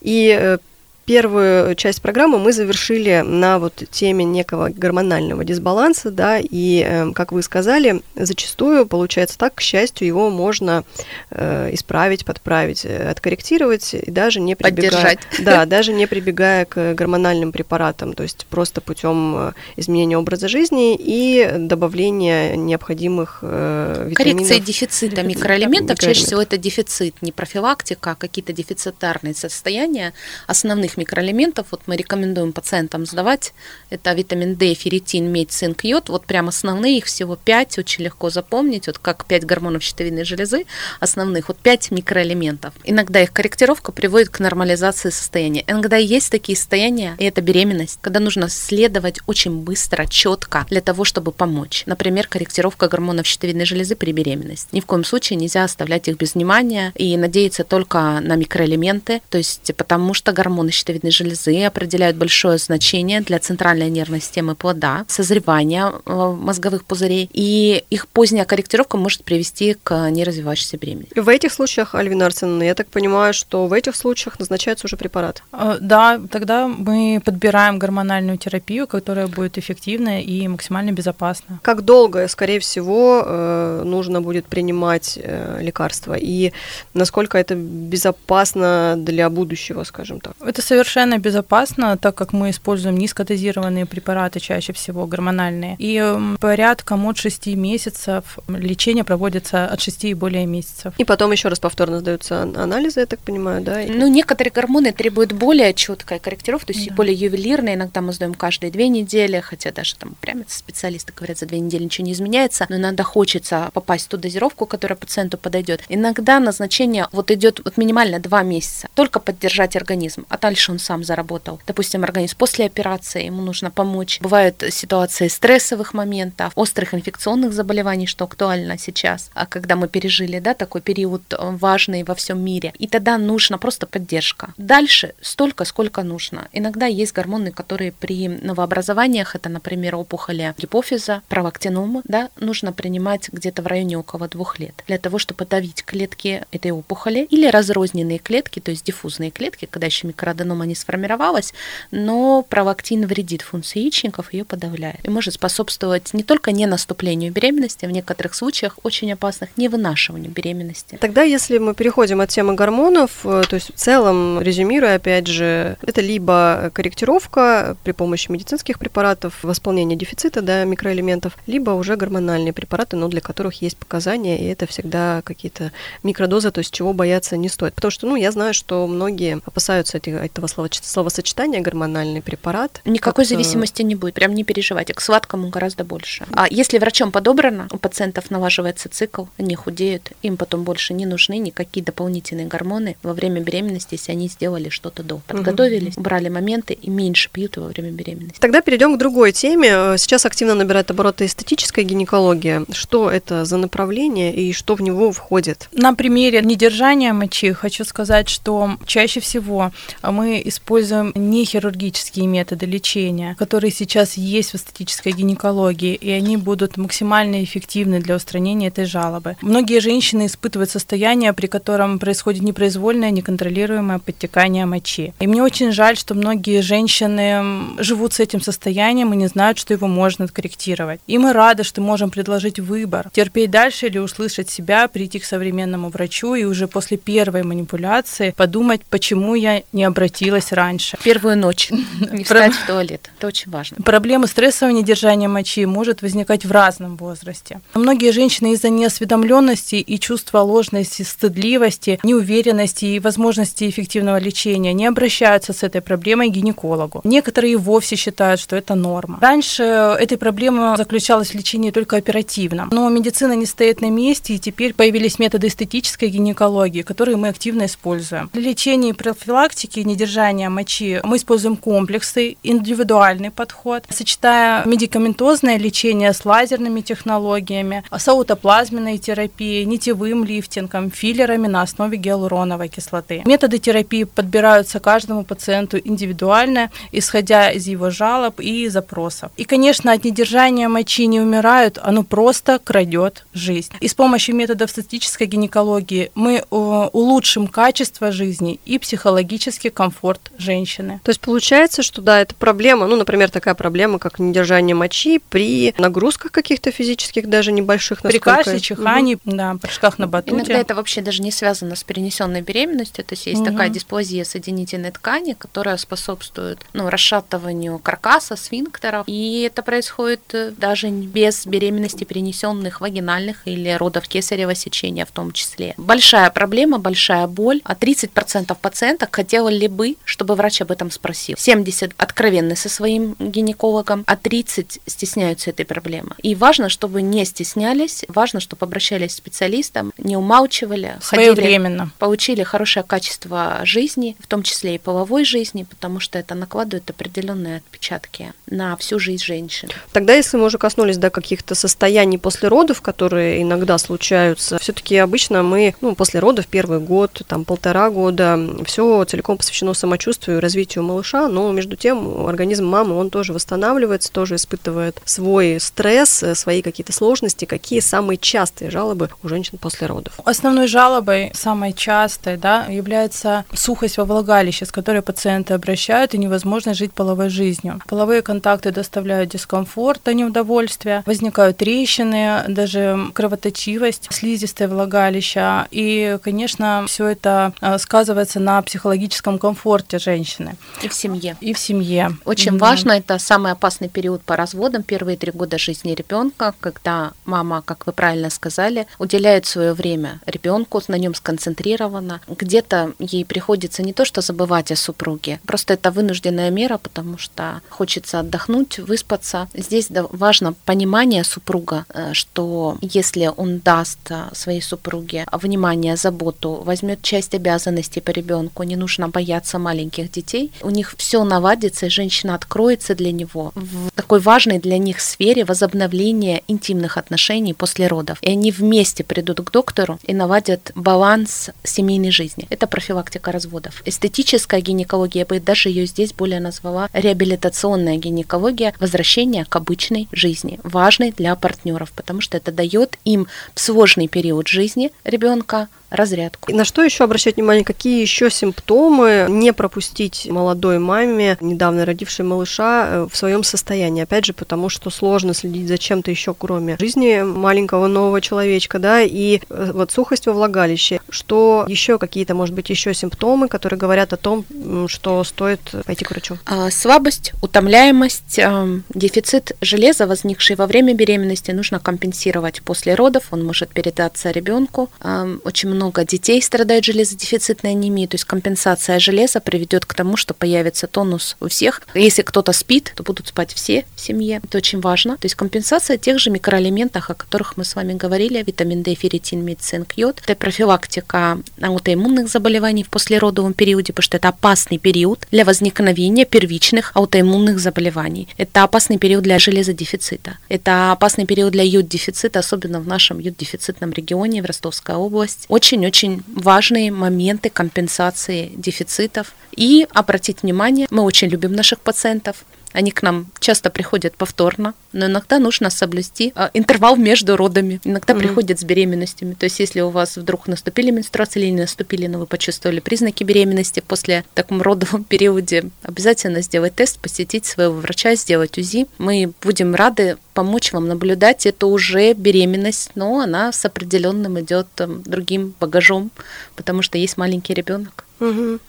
И 0.00 0.34
э, 0.34 0.56
первую 1.04 1.74
часть 1.74 2.00
программы 2.00 2.38
мы 2.38 2.52
завершили 2.52 3.22
на 3.24 3.58
вот 3.58 3.82
теме 3.90 4.24
некого 4.24 4.70
гормонального 4.70 5.44
дисбаланса, 5.44 6.10
да, 6.10 6.38
и, 6.38 6.84
э, 6.86 7.12
как 7.12 7.32
вы 7.32 7.42
сказали, 7.42 8.02
зачастую 8.16 8.86
получается 8.86 9.38
так, 9.38 9.54
к 9.56 9.60
счастью, 9.60 10.06
его 10.06 10.30
можно 10.30 10.84
э, 11.30 11.70
исправить, 11.72 12.24
подправить, 12.24 12.84
э, 12.84 13.10
откорректировать 13.10 13.94
и 13.94 14.10
даже 14.10 14.40
не 14.40 14.56
прибегая, 14.56 14.90
Поддержать. 14.90 15.18
да, 15.40 15.66
даже 15.66 15.92
не 15.92 16.06
прибегая 16.06 16.64
к 16.64 16.94
гормональным 16.94 17.52
препаратам, 17.52 18.14
то 18.14 18.22
есть 18.22 18.46
просто 18.46 18.80
путем 18.80 19.36
э, 19.36 19.52
изменения 19.76 20.16
образа 20.16 20.48
жизни 20.48 20.96
и 20.98 21.50
добавления 21.58 22.56
необходимых 22.56 23.40
витаминов. 23.42 24.14
Коррекция 24.14 24.58
дефицита 24.58 25.22
микроэлементов, 25.22 25.98
чаще 25.98 26.24
всего 26.24 26.40
это 26.40 26.56
дефицит, 26.56 27.20
не 27.20 27.32
профилактика, 27.32 28.12
а 28.12 28.14
какие-то 28.14 28.52
дефицитарные 28.52 29.34
состояния 29.34 30.12
основных 30.46 30.93
основных 30.94 30.96
микроэлементов, 30.96 31.66
вот 31.70 31.82
мы 31.86 31.96
рекомендуем 31.96 32.52
пациентам 32.52 33.06
сдавать, 33.06 33.52
это 33.90 34.12
витамин 34.14 34.54
D, 34.54 34.74
ферритин, 34.74 35.30
медь, 35.30 35.50
цинк, 35.50 35.84
йод, 35.84 36.08
вот 36.08 36.26
прям 36.26 36.48
основные, 36.48 36.98
их 36.98 37.04
всего 37.06 37.36
5, 37.36 37.78
очень 37.78 38.04
легко 38.04 38.30
запомнить, 38.30 38.86
вот 38.86 38.98
как 38.98 39.26
5 39.26 39.44
гормонов 39.44 39.82
щитовидной 39.82 40.24
железы 40.24 40.64
основных, 41.00 41.48
вот 41.48 41.58
5 41.58 41.90
микроэлементов. 41.90 42.74
Иногда 42.84 43.22
их 43.22 43.32
корректировка 43.32 43.92
приводит 43.92 44.28
к 44.28 44.40
нормализации 44.40 45.10
состояния. 45.10 45.64
Иногда 45.66 45.96
есть 45.96 46.30
такие 46.30 46.56
состояния, 46.56 47.16
и 47.18 47.24
это 47.24 47.40
беременность, 47.40 47.98
когда 48.00 48.20
нужно 48.20 48.48
следовать 48.48 49.20
очень 49.26 49.62
быстро, 49.62 50.06
четко 50.06 50.66
для 50.70 50.80
того, 50.80 51.04
чтобы 51.04 51.32
помочь. 51.32 51.84
Например, 51.86 52.26
корректировка 52.26 52.88
гормонов 52.88 53.26
щитовидной 53.26 53.66
железы 53.66 53.96
при 53.96 54.12
беременности. 54.12 54.68
Ни 54.72 54.80
в 54.80 54.86
коем 54.86 55.04
случае 55.04 55.38
нельзя 55.38 55.64
оставлять 55.64 56.08
их 56.08 56.16
без 56.16 56.34
внимания 56.34 56.92
и 56.94 57.16
надеяться 57.16 57.64
только 57.64 58.20
на 58.20 58.36
микроэлементы, 58.36 59.20
то 59.28 59.38
есть 59.38 59.72
потому 59.76 60.14
что 60.14 60.32
гормоны 60.32 60.70
щитовидной 60.70 60.83
железы 60.86 61.64
определяют 61.64 62.16
большое 62.16 62.58
значение 62.58 63.20
для 63.20 63.38
центральной 63.38 63.90
нервной 63.90 64.20
системы 64.20 64.54
плода, 64.54 65.04
созревания 65.08 65.92
э, 66.04 66.36
мозговых 66.38 66.84
пузырей, 66.84 67.28
и 67.32 67.84
их 67.90 68.08
поздняя 68.08 68.44
корректировка 68.44 68.96
может 68.96 69.24
привести 69.24 69.76
к 69.82 70.10
неразвивающейся 70.10 70.76
беременности. 70.76 71.18
В 71.18 71.28
этих 71.28 71.52
случаях, 71.52 71.94
Альвина 71.94 72.26
Арсеновна, 72.26 72.62
я 72.62 72.74
так 72.74 72.88
понимаю, 72.88 73.34
что 73.34 73.66
в 73.66 73.72
этих 73.72 73.96
случаях 73.96 74.38
назначается 74.38 74.86
уже 74.86 74.96
препарат? 74.96 75.42
Э, 75.52 75.78
да, 75.80 76.20
тогда 76.30 76.68
мы 76.68 77.20
подбираем 77.24 77.78
гормональную 77.78 78.38
терапию, 78.38 78.86
которая 78.86 79.26
будет 79.26 79.58
эффективна 79.58 80.22
и 80.22 80.48
максимально 80.48 80.92
безопасна. 80.92 81.60
Как 81.62 81.82
долго, 81.82 82.28
скорее 82.28 82.58
всего, 82.58 83.22
э, 83.24 83.82
нужно 83.84 84.20
будет 84.20 84.46
принимать 84.46 85.18
лекарства? 85.60 86.14
И 86.14 86.52
насколько 86.94 87.38
это 87.38 87.54
безопасно 87.54 88.94
для 88.96 89.28
будущего, 89.30 89.84
скажем 89.84 90.20
так? 90.20 90.34
Это 90.40 90.62
совершенно 90.74 91.18
безопасно, 91.18 91.96
так 91.96 92.16
как 92.16 92.32
мы 92.32 92.50
используем 92.50 92.96
низкодозированные 92.96 93.86
препараты, 93.86 94.40
чаще 94.40 94.72
всего 94.72 95.06
гормональные. 95.06 95.76
И 95.78 95.96
эм, 95.98 96.36
порядком 96.40 97.06
от 97.06 97.16
6 97.16 97.46
месяцев 97.54 98.38
лечение 98.48 99.04
проводится 99.04 99.66
от 99.66 99.80
6 99.80 100.04
и 100.04 100.14
более 100.14 100.46
месяцев. 100.46 100.92
И 100.98 101.04
потом 101.04 101.30
еще 101.30 101.48
раз 101.48 101.60
повторно 101.60 102.00
сдаются 102.00 102.42
анализы, 102.42 103.00
я 103.00 103.06
так 103.06 103.20
понимаю, 103.20 103.62
да? 103.62 103.82
Ну, 103.86 104.08
некоторые 104.08 104.50
гормоны 104.50 104.90
требуют 104.92 105.32
более 105.32 105.74
четкой 105.74 106.18
корректировки, 106.18 106.66
то 106.66 106.72
есть 106.72 106.88
да. 106.88 106.94
более 106.94 107.14
ювелирные. 107.14 107.76
Иногда 107.76 108.00
мы 108.00 108.12
сдаем 108.12 108.34
каждые 108.34 108.72
две 108.72 108.88
недели, 108.88 109.38
хотя 109.38 109.70
даже 109.70 109.94
там 109.94 110.16
прямо 110.20 110.42
специалисты 110.48 111.12
говорят, 111.16 111.38
за 111.38 111.46
две 111.46 111.60
недели 111.60 111.84
ничего 111.84 112.04
не 112.04 112.14
изменяется, 112.14 112.66
но 112.68 112.76
иногда 112.76 113.04
хочется 113.04 113.70
попасть 113.72 114.06
в 114.06 114.08
ту 114.08 114.16
дозировку, 114.16 114.66
которая 114.66 114.96
пациенту 114.96 115.38
подойдет. 115.38 115.82
Иногда 115.88 116.40
назначение 116.40 117.06
вот 117.12 117.30
идет 117.30 117.60
вот 117.64 117.76
минимально 117.76 118.18
два 118.18 118.42
месяца, 118.42 118.88
только 118.94 119.20
поддержать 119.20 119.76
организм, 119.76 120.26
а 120.28 120.36
дальше 120.36 120.63
дальше 120.64 120.72
он 120.72 120.78
сам 120.78 121.04
заработал. 121.04 121.60
Допустим, 121.66 122.04
организм 122.04 122.36
после 122.38 122.66
операции, 122.66 123.26
ему 123.26 123.42
нужно 123.42 123.70
помочь. 123.70 124.20
Бывают 124.20 124.64
ситуации 124.70 125.28
стрессовых 125.28 125.94
моментов, 125.94 126.52
острых 126.54 126.94
инфекционных 126.94 127.52
заболеваний, 127.52 128.06
что 128.06 128.24
актуально 128.24 128.78
сейчас, 128.78 129.30
а 129.34 129.46
когда 129.46 129.76
мы 129.76 129.88
пережили 129.88 130.40
да, 130.40 130.54
такой 130.54 130.80
период 130.80 131.22
э, 131.32 131.36
важный 131.60 132.04
во 132.04 132.14
всем 132.14 132.38
мире. 132.44 132.72
И 132.78 132.86
тогда 132.86 133.18
нужна 133.18 133.58
просто 133.58 133.86
поддержка. 133.86 134.54
Дальше 134.56 135.12
столько, 135.20 135.64
сколько 135.64 136.02
нужно. 136.02 136.48
Иногда 136.52 136.86
есть 136.86 137.12
гормоны, 137.12 137.50
которые 137.50 137.92
при 137.92 138.28
новообразованиях, 138.28 139.36
это, 139.36 139.48
например, 139.48 139.96
опухоли 139.96 140.54
гипофиза, 140.58 141.20
провактинома, 141.28 142.02
да, 142.04 142.28
нужно 142.40 142.72
принимать 142.72 143.28
где-то 143.32 143.62
в 143.62 143.66
районе 143.66 143.98
около 143.98 144.28
двух 144.28 144.58
лет 144.58 144.82
для 144.86 144.98
того, 144.98 145.18
чтобы 145.18 145.38
подавить 145.38 145.84
клетки 145.84 146.44
этой 146.52 146.70
опухоли 146.70 147.26
или 147.30 147.46
разрозненные 147.50 148.18
клетки, 148.18 148.60
то 148.60 148.70
есть 148.70 148.84
диффузные 148.84 149.30
клетки, 149.30 149.68
когда 149.70 149.86
еще 149.86 150.06
микроаденом 150.06 150.53
меланома 150.54 150.66
не 150.66 150.74
сформировалась, 150.74 151.52
но 151.90 152.42
провактин 152.42 153.06
вредит 153.06 153.42
функции 153.42 153.80
яичников, 153.80 154.32
ее 154.32 154.44
подавляет. 154.44 155.00
И 155.04 155.10
может 155.10 155.34
способствовать 155.34 156.14
не 156.14 156.22
только 156.22 156.52
не 156.52 156.66
наступлению 156.66 157.32
беременности, 157.32 157.86
в 157.86 157.90
некоторых 157.90 158.34
случаях 158.34 158.78
очень 158.82 159.12
опасных 159.12 159.50
не 159.56 159.68
вынашиванию 159.68 160.30
беременности. 160.30 160.98
Тогда, 161.00 161.22
если 161.22 161.58
мы 161.58 161.74
переходим 161.74 162.20
от 162.20 162.30
темы 162.30 162.54
гормонов, 162.54 163.10
э, 163.24 163.42
то 163.48 163.56
есть 163.56 163.74
в 163.74 163.78
целом, 163.78 164.40
резюмируя, 164.40 164.96
опять 164.96 165.26
же, 165.26 165.76
это 165.82 166.00
либо 166.00 166.70
корректировка 166.72 167.76
при 167.84 167.92
помощи 167.92 168.30
медицинских 168.30 168.78
препаратов, 168.78 169.42
восполнение 169.42 169.98
дефицита 169.98 170.42
да, 170.42 170.64
микроэлементов, 170.64 171.36
либо 171.46 171.70
уже 171.70 171.96
гормональные 171.96 172.52
препараты, 172.52 172.96
но 172.96 173.08
для 173.08 173.20
которых 173.20 173.62
есть 173.62 173.76
показания, 173.76 174.38
и 174.38 174.44
это 174.44 174.66
всегда 174.66 175.22
какие-то 175.22 175.72
микродозы, 176.02 176.50
то 176.50 176.60
есть 176.60 176.72
чего 176.72 176.92
бояться 176.92 177.36
не 177.36 177.48
стоит. 177.48 177.74
Потому 177.74 177.90
что, 177.90 178.06
ну, 178.06 178.16
я 178.16 178.30
знаю, 178.32 178.54
что 178.54 178.86
многие 178.86 179.40
опасаются 179.44 179.98
этих, 179.98 180.14
этого 180.14 180.43
слова, 180.46 180.68
словосочетания 180.72 181.60
гормональный 181.60 182.22
препарат. 182.22 182.80
Никакой 182.84 183.24
зависимости 183.24 183.82
не 183.82 183.94
будет, 183.94 184.14
прям 184.14 184.34
не 184.34 184.44
переживайте, 184.44 184.94
к 184.94 185.00
сладкому 185.00 185.48
гораздо 185.48 185.84
больше. 185.84 186.26
А 186.32 186.46
если 186.50 186.78
врачом 186.78 187.12
подобрано, 187.12 187.68
у 187.70 187.78
пациентов 187.78 188.30
налаживается 188.30 188.88
цикл, 188.88 189.24
они 189.38 189.54
худеют, 189.54 190.12
им 190.22 190.36
потом 190.36 190.64
больше 190.64 190.94
не 190.94 191.06
нужны 191.06 191.38
никакие 191.38 191.84
дополнительные 191.84 192.46
гормоны 192.46 192.96
во 193.02 193.12
время 193.12 193.40
беременности, 193.40 193.94
если 193.94 194.12
они 194.12 194.28
сделали 194.28 194.68
что-то 194.68 195.02
до. 195.02 195.20
Подготовились, 195.26 195.96
убрали 195.96 196.28
моменты 196.28 196.74
и 196.74 196.90
меньше 196.90 197.30
пьют 197.30 197.56
во 197.56 197.68
время 197.68 197.90
беременности. 197.90 198.40
Тогда 198.40 198.60
перейдем 198.60 198.94
к 198.94 198.98
другой 198.98 199.32
теме. 199.32 199.96
Сейчас 199.98 200.26
активно 200.26 200.54
набирает 200.54 200.90
обороты 200.90 201.26
эстетическая 201.26 201.84
гинекология. 201.84 202.64
Что 202.72 203.10
это 203.10 203.44
за 203.44 203.56
направление 203.56 204.34
и 204.34 204.52
что 204.52 204.74
в 204.74 204.82
него 204.82 205.12
входит? 205.12 205.68
На 205.72 205.94
примере 205.94 206.40
недержания 206.42 207.12
мочи 207.12 207.52
хочу 207.52 207.84
сказать, 207.84 208.28
что 208.28 208.76
чаще 208.86 209.20
всего 209.20 209.72
мы 210.02 210.33
используем 210.44 211.12
не 211.14 211.44
хирургические 211.44 212.26
методы 212.26 212.66
лечения, 212.66 213.34
которые 213.38 213.70
сейчас 213.70 214.16
есть 214.16 214.52
в 214.52 214.54
эстетической 214.56 215.12
гинекологии, 215.12 215.94
и 215.94 216.10
они 216.10 216.36
будут 216.36 216.76
максимально 216.76 217.44
эффективны 217.44 218.00
для 218.00 218.16
устранения 218.16 218.68
этой 218.68 218.86
жалобы. 218.86 219.36
Многие 219.40 219.80
женщины 219.80 220.26
испытывают 220.26 220.70
состояние, 220.70 221.32
при 221.32 221.46
котором 221.46 221.98
происходит 221.98 222.42
непроизвольное, 222.42 223.10
неконтролируемое 223.10 223.98
подтекание 223.98 224.66
мочи. 224.66 225.12
И 225.20 225.26
мне 225.26 225.42
очень 225.42 225.72
жаль, 225.72 225.96
что 225.96 226.14
многие 226.14 226.60
женщины 226.62 227.82
живут 227.82 228.14
с 228.14 228.20
этим 228.20 228.40
состоянием 228.40 229.12
и 229.12 229.16
не 229.16 229.26
знают, 229.26 229.58
что 229.58 229.74
его 229.74 229.86
можно 229.86 230.26
корректировать. 230.28 231.00
И 231.06 231.18
мы 231.18 231.32
рады, 231.32 231.64
что 231.64 231.80
можем 231.80 232.10
предложить 232.10 232.58
выбор, 232.58 233.10
терпеть 233.12 233.50
дальше 233.50 233.86
или 233.86 233.98
услышать 233.98 234.50
себя, 234.50 234.88
прийти 234.88 235.18
к 235.18 235.24
современному 235.24 235.90
врачу 235.90 236.34
и 236.34 236.44
уже 236.44 236.66
после 236.66 236.96
первой 236.96 237.42
манипуляции 237.42 238.34
подумать, 238.36 238.80
почему 238.88 239.34
я 239.34 239.62
не 239.72 239.84
обратилась 239.84 240.13
раньше. 240.52 240.96
Первую 241.02 241.36
ночь 241.36 241.70
не 241.70 242.24
встать 242.24 242.54
в 242.54 242.66
туалет. 242.66 243.10
Это 243.18 243.26
очень 243.26 243.50
важно. 243.50 243.76
Проблемы 243.82 244.26
стрессового 244.26 244.74
недержания 244.74 245.28
мочи 245.28 245.66
может 245.66 246.02
возникать 246.02 246.44
в 246.44 246.52
разном 246.52 246.96
возрасте. 246.96 247.60
Многие 247.74 248.12
женщины 248.12 248.52
из-за 248.52 248.68
неосведомленности 248.70 249.76
и 249.76 249.98
чувства 249.98 250.40
ложности, 250.40 251.02
стыдливости, 251.02 251.98
неуверенности 252.02 252.84
и 252.84 253.00
возможности 253.00 253.68
эффективного 253.68 254.18
лечения 254.18 254.72
не 254.72 254.86
обращаются 254.86 255.52
с 255.52 255.62
этой 255.62 255.80
проблемой 255.80 256.30
к 256.30 256.32
гинекологу. 256.32 257.00
Некоторые 257.04 257.56
вовсе 257.56 257.96
считают, 257.96 258.40
что 258.40 258.56
это 258.56 258.74
норма. 258.74 259.18
Раньше 259.20 259.62
этой 259.62 260.16
проблемы 260.18 260.76
заключалась 260.76 261.30
в 261.30 261.34
лечении 261.34 261.70
только 261.70 261.96
оперативном, 261.96 262.68
но 262.72 262.88
медицина 262.88 263.32
не 263.32 263.46
стоит 263.46 263.80
на 263.80 263.90
месте, 263.90 264.34
и 264.34 264.38
теперь 264.38 264.74
появились 264.74 265.18
методы 265.18 265.48
эстетической 265.48 266.08
гинекологии, 266.08 266.82
которые 266.82 267.16
мы 267.16 267.28
активно 267.28 267.66
используем. 267.66 268.30
Для 268.32 268.42
лечения 268.42 268.90
и 268.90 268.92
профилактики 268.92 269.80
недержания 269.80 270.03
мочи 270.50 271.00
мы 271.04 271.16
используем 271.16 271.56
комплексы, 271.56 272.36
индивидуальный 272.42 273.30
подход, 273.30 273.84
сочетая 273.90 274.64
медикаментозное 274.64 275.58
лечение 275.58 276.12
с 276.12 276.24
лазерными 276.24 276.80
технологиями, 276.80 277.84
аутоплазменной 278.08 278.98
терапией, 278.98 279.64
нитевым 279.64 280.24
лифтингом, 280.24 280.90
филлерами 280.90 281.46
на 281.46 281.62
основе 281.62 281.96
гиалуроновой 281.96 282.68
кислоты. 282.68 283.22
Методы 283.24 283.58
терапии 283.58 284.04
подбираются 284.04 284.80
каждому 284.80 285.24
пациенту 285.24 285.78
индивидуально, 285.78 286.70
исходя 286.92 287.50
из 287.50 287.66
его 287.66 287.90
жалоб 287.90 288.40
и 288.40 288.68
запросов. 288.68 289.30
И, 289.36 289.44
конечно, 289.44 289.92
от 289.92 290.04
недержания 290.04 290.68
мочи 290.68 291.06
не 291.06 291.20
умирают, 291.20 291.78
оно 291.82 292.02
просто 292.02 292.58
крадет 292.58 293.26
жизнь. 293.34 293.72
И 293.80 293.88
с 293.88 293.94
помощью 293.94 294.34
методов 294.36 294.70
статической 294.70 295.26
гинекологии 295.26 296.10
мы 296.14 296.36
э, 296.36 296.44
улучшим 296.50 297.46
качество 297.46 298.12
жизни 298.12 298.60
и 298.64 298.78
психологический 298.78 299.70
комфорт 299.70 299.93
женщины. 300.38 301.00
То 301.04 301.10
есть 301.10 301.20
получается, 301.20 301.82
что 301.82 302.02
да, 302.02 302.20
это 302.20 302.34
проблема, 302.34 302.86
ну, 302.86 302.96
например, 302.96 303.30
такая 303.30 303.54
проблема, 303.54 303.98
как 303.98 304.18
недержание 304.18 304.74
мочи 304.74 305.20
при 305.30 305.74
нагрузках 305.78 306.32
каких-то 306.32 306.70
физических, 306.70 307.28
даже 307.28 307.52
небольших. 307.52 308.02
При 308.02 308.18
кашле, 308.18 308.60
чихании, 308.60 309.14
угу. 309.24 309.36
да, 309.36 309.56
прыжках 309.60 309.98
на 309.98 310.06
батуте. 310.06 310.36
Иногда 310.36 310.58
это 310.58 310.74
вообще 310.74 311.00
даже 311.00 311.22
не 311.22 311.30
связано 311.30 311.76
с 311.76 311.84
перенесенной 311.84 312.42
беременностью, 312.42 313.04
то 313.04 313.14
есть 313.14 313.26
есть 313.26 313.42
угу. 313.42 313.50
такая 313.50 313.68
дисплазия 313.68 314.24
соединительной 314.24 314.90
ткани, 314.90 315.34
которая 315.34 315.76
способствует 315.76 316.58
ну, 316.72 316.88
расшатыванию 316.90 317.78
каркаса, 317.78 318.36
сфинктеров, 318.36 319.04
и 319.06 319.42
это 319.42 319.62
происходит 319.62 320.22
э, 320.32 320.52
даже 320.56 320.88
без 320.88 321.46
беременности, 321.46 322.04
перенесенных 322.04 322.80
вагинальных 322.80 323.46
или 323.46 323.70
родов 323.70 324.08
кесарево 324.08 324.54
сечения 324.54 325.04
в 325.04 325.10
том 325.10 325.32
числе. 325.32 325.74
Большая 325.76 326.30
проблема, 326.30 326.78
большая 326.78 327.26
боль, 327.26 327.60
а 327.64 327.74
30% 327.74 328.56
пациенток 328.60 329.14
хотели 329.14 329.66
бы, 329.66 329.83
чтобы 330.04 330.34
врач 330.34 330.60
об 330.60 330.70
этом 330.70 330.90
спросил. 330.90 331.36
70 331.38 331.92
откровенны 331.96 332.56
со 332.56 332.68
своим 332.68 333.16
гинекологом, 333.18 334.04
а 334.06 334.16
30 334.16 334.80
стесняются 334.86 335.50
этой 335.50 335.64
проблемы. 335.64 336.12
И 336.22 336.34
важно, 336.34 336.68
чтобы 336.68 337.02
не 337.02 337.24
стеснялись, 337.24 338.04
важно, 338.08 338.40
чтобы 338.40 338.64
обращались 338.66 339.14
к 339.14 339.18
специалистам, 339.18 339.92
не 339.98 340.16
умалчивали, 340.16 340.96
своевременно, 341.00 341.84
ходили, 341.84 341.98
получили 341.98 342.42
хорошее 342.42 342.84
качество 342.84 343.60
жизни, 343.64 344.16
в 344.20 344.26
том 344.26 344.42
числе 344.42 344.76
и 344.76 344.78
половой 344.78 345.24
жизни, 345.24 345.64
потому 345.68 346.00
что 346.00 346.18
это 346.18 346.34
накладывает 346.34 346.88
определенные 346.90 347.58
отпечатки 347.58 348.32
на 348.46 348.76
всю 348.76 348.98
жизнь 348.98 349.22
женщины. 349.24 349.72
Тогда, 349.92 350.14
если 350.14 350.36
мы 350.36 350.46
уже 350.46 350.58
коснулись 350.58 350.98
да, 350.98 351.10
каких-то 351.10 351.54
состояний 351.54 352.18
после 352.18 352.48
родов, 352.48 352.80
которые 352.80 353.42
иногда 353.42 353.78
случаются, 353.78 354.58
все-таки 354.58 354.96
обычно 354.96 355.42
мы 355.42 355.74
ну, 355.80 355.94
после 355.94 356.20
родов 356.20 356.46
первый 356.46 356.80
год, 356.80 357.22
там 357.26 357.44
полтора 357.44 357.90
года, 357.90 358.38
все 358.64 359.04
целиком 359.04 359.36
посвящено 359.36 359.73
самочувствию 359.74 360.38
и 360.38 360.40
развитию 360.40 360.84
малыша, 360.84 361.28
но 361.28 361.50
между 361.52 361.76
тем 361.76 362.26
организм 362.26 362.66
мамы, 362.66 362.96
он 362.96 363.10
тоже 363.10 363.32
восстанавливается, 363.32 364.12
тоже 364.12 364.36
испытывает 364.36 365.00
свой 365.04 365.58
стресс, 365.60 366.24
свои 366.34 366.62
какие-то 366.62 366.92
сложности. 366.92 367.44
Какие 367.44 367.80
самые 367.80 368.16
частые 368.18 368.70
жалобы 368.70 369.10
у 369.22 369.28
женщин 369.28 369.58
после 369.58 369.86
родов? 369.86 370.14
Основной 370.24 370.66
жалобой, 370.66 371.32
самой 371.34 371.72
частой, 371.72 372.36
да, 372.36 372.66
является 372.66 373.44
сухость 373.52 373.98
во 373.98 374.04
влагалище, 374.04 374.64
с 374.64 374.72
которой 374.72 375.02
пациенты 375.02 375.54
обращают, 375.54 376.14
и 376.14 376.18
невозможно 376.18 376.74
жить 376.74 376.92
половой 376.92 377.28
жизнью. 377.28 377.80
Половые 377.86 378.22
контакты 378.22 378.70
доставляют 378.70 379.30
дискомфорт, 379.30 380.06
а 380.06 380.12
неудовольствие, 380.12 381.02
возникают 381.06 381.58
трещины, 381.58 382.44
даже 382.48 382.98
кровоточивость, 383.12 384.08
слизистое 384.10 384.68
влагалища, 384.68 385.66
и, 385.70 386.18
конечно, 386.22 386.84
все 386.86 387.06
это 387.08 387.52
а, 387.60 387.78
сказывается 387.78 388.40
на 388.40 388.60
психологическом 388.62 389.38
комфорте 389.38 389.63
женщины. 389.98 390.56
И 390.82 390.88
в 390.88 390.94
семье. 390.94 391.36
И 391.40 391.52
в 391.52 391.58
семье. 391.58 392.16
Очень 392.24 392.58
да. 392.58 392.66
важно, 392.66 392.92
это 392.92 393.18
самый 393.18 393.52
опасный 393.52 393.88
период 393.88 394.22
по 394.22 394.36
разводам, 394.36 394.82
первые 394.82 395.16
три 395.16 395.32
года 395.32 395.58
жизни 395.58 395.94
ребенка, 395.94 396.54
когда 396.60 397.12
мама, 397.24 397.62
как 397.62 397.86
вы 397.86 397.92
правильно 397.92 398.30
сказали, 398.30 398.86
уделяет 398.98 399.46
свое 399.46 399.72
время 399.72 400.20
ребенку, 400.26 400.80
на 400.88 400.98
нем 400.98 401.14
сконцентрирована. 401.14 402.20
Где-то 402.28 402.92
ей 402.98 403.24
приходится 403.24 403.82
не 403.82 403.92
то, 403.92 404.04
что 404.04 404.20
забывать 404.20 404.72
о 404.72 404.76
супруге, 404.76 405.40
просто 405.46 405.74
это 405.74 405.90
вынужденная 405.90 406.50
мера, 406.50 406.78
потому 406.78 407.18
что 407.18 407.60
хочется 407.70 408.20
отдохнуть, 408.20 408.78
выспаться. 408.78 409.48
Здесь 409.54 409.88
важно 410.10 410.54
понимание 410.64 411.24
супруга, 411.24 411.86
э, 411.88 412.12
что 412.12 412.76
если 412.80 413.30
он 413.36 413.60
даст 413.60 414.10
э, 414.10 414.28
своей 414.32 414.62
супруге 414.62 415.26
внимание, 415.32 415.96
заботу, 415.96 416.62
возьмет 416.64 417.02
часть 417.02 417.34
обязанностей 417.34 418.00
по 418.00 418.10
ребенку, 418.10 418.62
не 418.62 418.76
нужно 418.76 419.08
бояться 419.08 419.53
маленьких 419.58 420.10
детей, 420.10 420.52
у 420.62 420.70
них 420.70 420.94
все 420.96 421.24
наладится, 421.24 421.86
и 421.86 421.90
женщина 421.90 422.34
откроется 422.34 422.94
для 422.94 423.12
него 423.12 423.52
в 423.54 423.90
такой 423.94 424.20
важной 424.20 424.58
для 424.58 424.78
них 424.78 425.00
сфере 425.00 425.44
возобновления 425.44 426.42
интимных 426.48 426.96
отношений 426.96 427.54
после 427.54 427.86
родов. 427.86 428.18
И 428.20 428.30
они 428.30 428.50
вместе 428.50 429.04
придут 429.04 429.40
к 429.40 429.50
доктору 429.50 429.98
и 430.02 430.14
наладят 430.14 430.72
баланс 430.74 431.50
семейной 431.62 432.10
жизни. 432.10 432.46
Это 432.50 432.66
профилактика 432.66 433.32
разводов. 433.32 433.82
Эстетическая 433.84 434.60
гинекология, 434.60 435.20
я 435.20 435.26
бы 435.26 435.40
даже 435.40 435.68
ее 435.68 435.86
здесь 435.86 436.12
более 436.12 436.40
назвала 436.40 436.88
реабилитационная 436.92 437.96
гинекология, 437.96 438.74
возвращение 438.80 439.44
к 439.44 439.56
обычной 439.56 440.08
жизни, 440.12 440.60
важной 440.62 441.12
для 441.12 441.34
партнеров, 441.36 441.92
потому 441.94 442.20
что 442.20 442.36
это 442.36 442.52
дает 442.52 442.98
им 443.04 443.26
в 443.54 443.60
сложный 443.60 444.08
период 444.08 444.48
жизни 444.48 444.90
ребенка 445.04 445.68
разрядку. 445.94 446.50
И 446.50 446.54
на 446.54 446.64
что 446.64 446.82
еще 446.82 447.04
обращать 447.04 447.36
внимание? 447.36 447.64
Какие 447.64 448.00
еще 448.00 448.30
симптомы 448.30 449.26
не 449.28 449.52
пропустить 449.52 450.26
молодой 450.30 450.78
маме, 450.78 451.38
недавно 451.40 451.84
родившей 451.84 452.24
малыша, 452.24 452.86
э, 452.88 453.08
в 453.10 453.16
своем 453.16 453.44
состоянии? 453.44 454.02
Опять 454.02 454.24
же, 454.24 454.32
потому 454.32 454.68
что 454.68 454.90
сложно 454.90 455.34
следить 455.34 455.68
за 455.68 455.78
чем-то 455.78 456.10
еще, 456.10 456.34
кроме 456.34 456.76
жизни 456.78 457.22
маленького 457.22 457.86
нового 457.86 458.20
человечка, 458.20 458.78
да, 458.78 459.00
и 459.02 459.40
э, 459.48 459.70
вот 459.72 459.92
сухость 459.92 460.26
во 460.26 460.32
влагалище. 460.32 461.00
Что 461.08 461.64
еще 461.68 461.98
какие-то, 461.98 462.34
может 462.34 462.54
быть, 462.54 462.70
еще 462.70 462.92
симптомы, 462.94 463.48
которые 463.48 463.78
говорят 463.78 464.12
о 464.12 464.16
том, 464.16 464.44
что 464.88 465.22
стоит 465.24 465.60
пойти 465.86 466.04
к 466.04 466.10
врачу? 466.10 466.38
А, 466.46 466.70
слабость, 466.70 467.32
утомляемость, 467.42 468.38
э, 468.38 468.80
дефицит 468.94 469.52
железа, 469.60 470.06
возникший 470.06 470.56
во 470.56 470.66
время 470.66 470.94
беременности, 470.94 471.52
нужно 471.52 471.78
компенсировать 471.78 472.62
после 472.62 472.94
родов. 472.94 473.24
Он 473.30 473.44
может 473.44 473.68
передаться 473.70 474.30
ребенку. 474.30 474.90
Э, 475.00 475.36
очень 475.44 475.68
много 475.68 475.83
детей 475.92 476.40
страдают 476.42 476.84
железодефицитной 476.84 477.72
анемией, 477.72 478.08
то 478.08 478.14
есть 478.14 478.24
компенсация 478.24 478.98
железа 478.98 479.40
приведет 479.40 479.84
к 479.84 479.94
тому, 479.94 480.16
что 480.16 480.34
появится 480.34 480.86
тонус 480.86 481.36
у 481.40 481.48
всех. 481.48 481.82
Если 481.94 482.22
кто-то 482.22 482.52
спит, 482.52 482.92
то 482.94 483.02
будут 483.02 483.28
спать 483.28 483.52
все 483.52 483.84
в 483.96 484.00
семье. 484.00 484.40
Это 484.42 484.58
очень 484.58 484.80
важно. 484.80 485.16
То 485.16 485.26
есть 485.26 485.34
компенсация 485.34 485.96
тех 485.96 486.18
же 486.18 486.30
микроэлементов, 486.30 487.10
о 487.10 487.14
которых 487.14 487.56
мы 487.56 487.64
с 487.64 487.74
вами 487.74 487.94
говорили, 487.94 488.42
витамин 488.46 488.82
D, 488.82 488.94
ферритин, 488.94 489.44
мид, 489.44 489.60
цинк, 489.60 489.94
йод. 489.96 490.20
Это 490.24 490.34
профилактика 490.34 491.38
аутоиммунных 491.60 492.28
заболеваний 492.28 492.84
в 492.84 492.88
послеродовом 492.88 493.54
периоде, 493.54 493.92
потому 493.92 494.04
что 494.04 494.16
это 494.16 494.28
опасный 494.28 494.78
период 494.78 495.26
для 495.30 495.44
возникновения 495.44 496.24
первичных 496.24 496.92
аутоиммунных 496.94 497.58
заболеваний. 497.58 498.28
Это 498.36 498.62
опасный 498.64 498.98
период 498.98 499.22
для 499.22 499.38
железодефицита. 499.38 500.38
Это 500.48 500.92
опасный 500.92 501.26
период 501.26 501.52
для 501.52 501.62
йод-дефицита, 501.62 502.40
особенно 502.40 502.80
в 502.80 502.86
нашем 502.86 503.18
йод-дефицитном 503.18 503.92
регионе, 503.92 504.42
в 504.42 504.46
Ростовской 504.46 504.94
области. 504.94 505.46
Очень-очень 505.74 506.22
важные 506.36 506.92
моменты 506.92 507.50
компенсации 507.50 508.52
дефицитов. 508.54 509.34
И 509.56 509.88
обратить 509.92 510.44
внимание, 510.44 510.86
мы 510.90 511.02
очень 511.02 511.26
любим 511.26 511.52
наших 511.52 511.80
пациентов, 511.80 512.44
они 512.74 512.90
к 512.90 513.02
нам 513.02 513.28
часто 513.38 513.70
приходят 513.70 514.16
повторно, 514.16 514.74
но 514.92 515.06
иногда 515.06 515.38
нужно 515.38 515.70
соблюсти 515.70 516.32
э, 516.34 516.50
интервал 516.54 516.96
между 516.96 517.36
родами. 517.36 517.80
Иногда 517.84 518.12
mm-hmm. 518.12 518.18
приходят 518.18 518.58
с 518.58 518.64
беременностями. 518.64 519.34
То 519.34 519.44
есть, 519.44 519.60
если 519.60 519.80
у 519.80 519.90
вас 519.90 520.16
вдруг 520.16 520.48
наступили 520.48 520.90
менструации 520.90 521.40
или 521.40 521.50
не 521.50 521.60
наступили, 521.60 522.08
но 522.08 522.18
вы 522.18 522.26
почувствовали 522.26 522.80
признаки 522.80 523.22
беременности 523.22 523.80
после 523.86 524.24
таком 524.34 524.60
родовом 524.60 525.04
периоде, 525.08 525.70
обязательно 525.84 526.42
сделать 526.42 526.74
тест, 526.74 526.98
посетить 526.98 527.46
своего 527.46 527.74
врача, 527.74 528.16
сделать 528.16 528.58
УЗИ. 528.58 528.88
Мы 528.98 529.32
будем 529.40 529.76
рады 529.76 530.16
помочь 530.34 530.72
вам 530.72 530.88
наблюдать. 530.88 531.46
Это 531.46 531.66
уже 531.66 532.12
беременность, 532.12 532.90
но 532.96 533.20
она 533.20 533.52
с 533.52 533.64
определенным 533.64 534.40
идет 534.40 534.66
там, 534.74 535.04
другим 535.04 535.54
багажом, 535.60 536.10
потому 536.56 536.82
что 536.82 536.98
есть 536.98 537.16
маленький 537.16 537.54
ребенок. 537.54 538.04
Mm-hmm. 538.18 538.60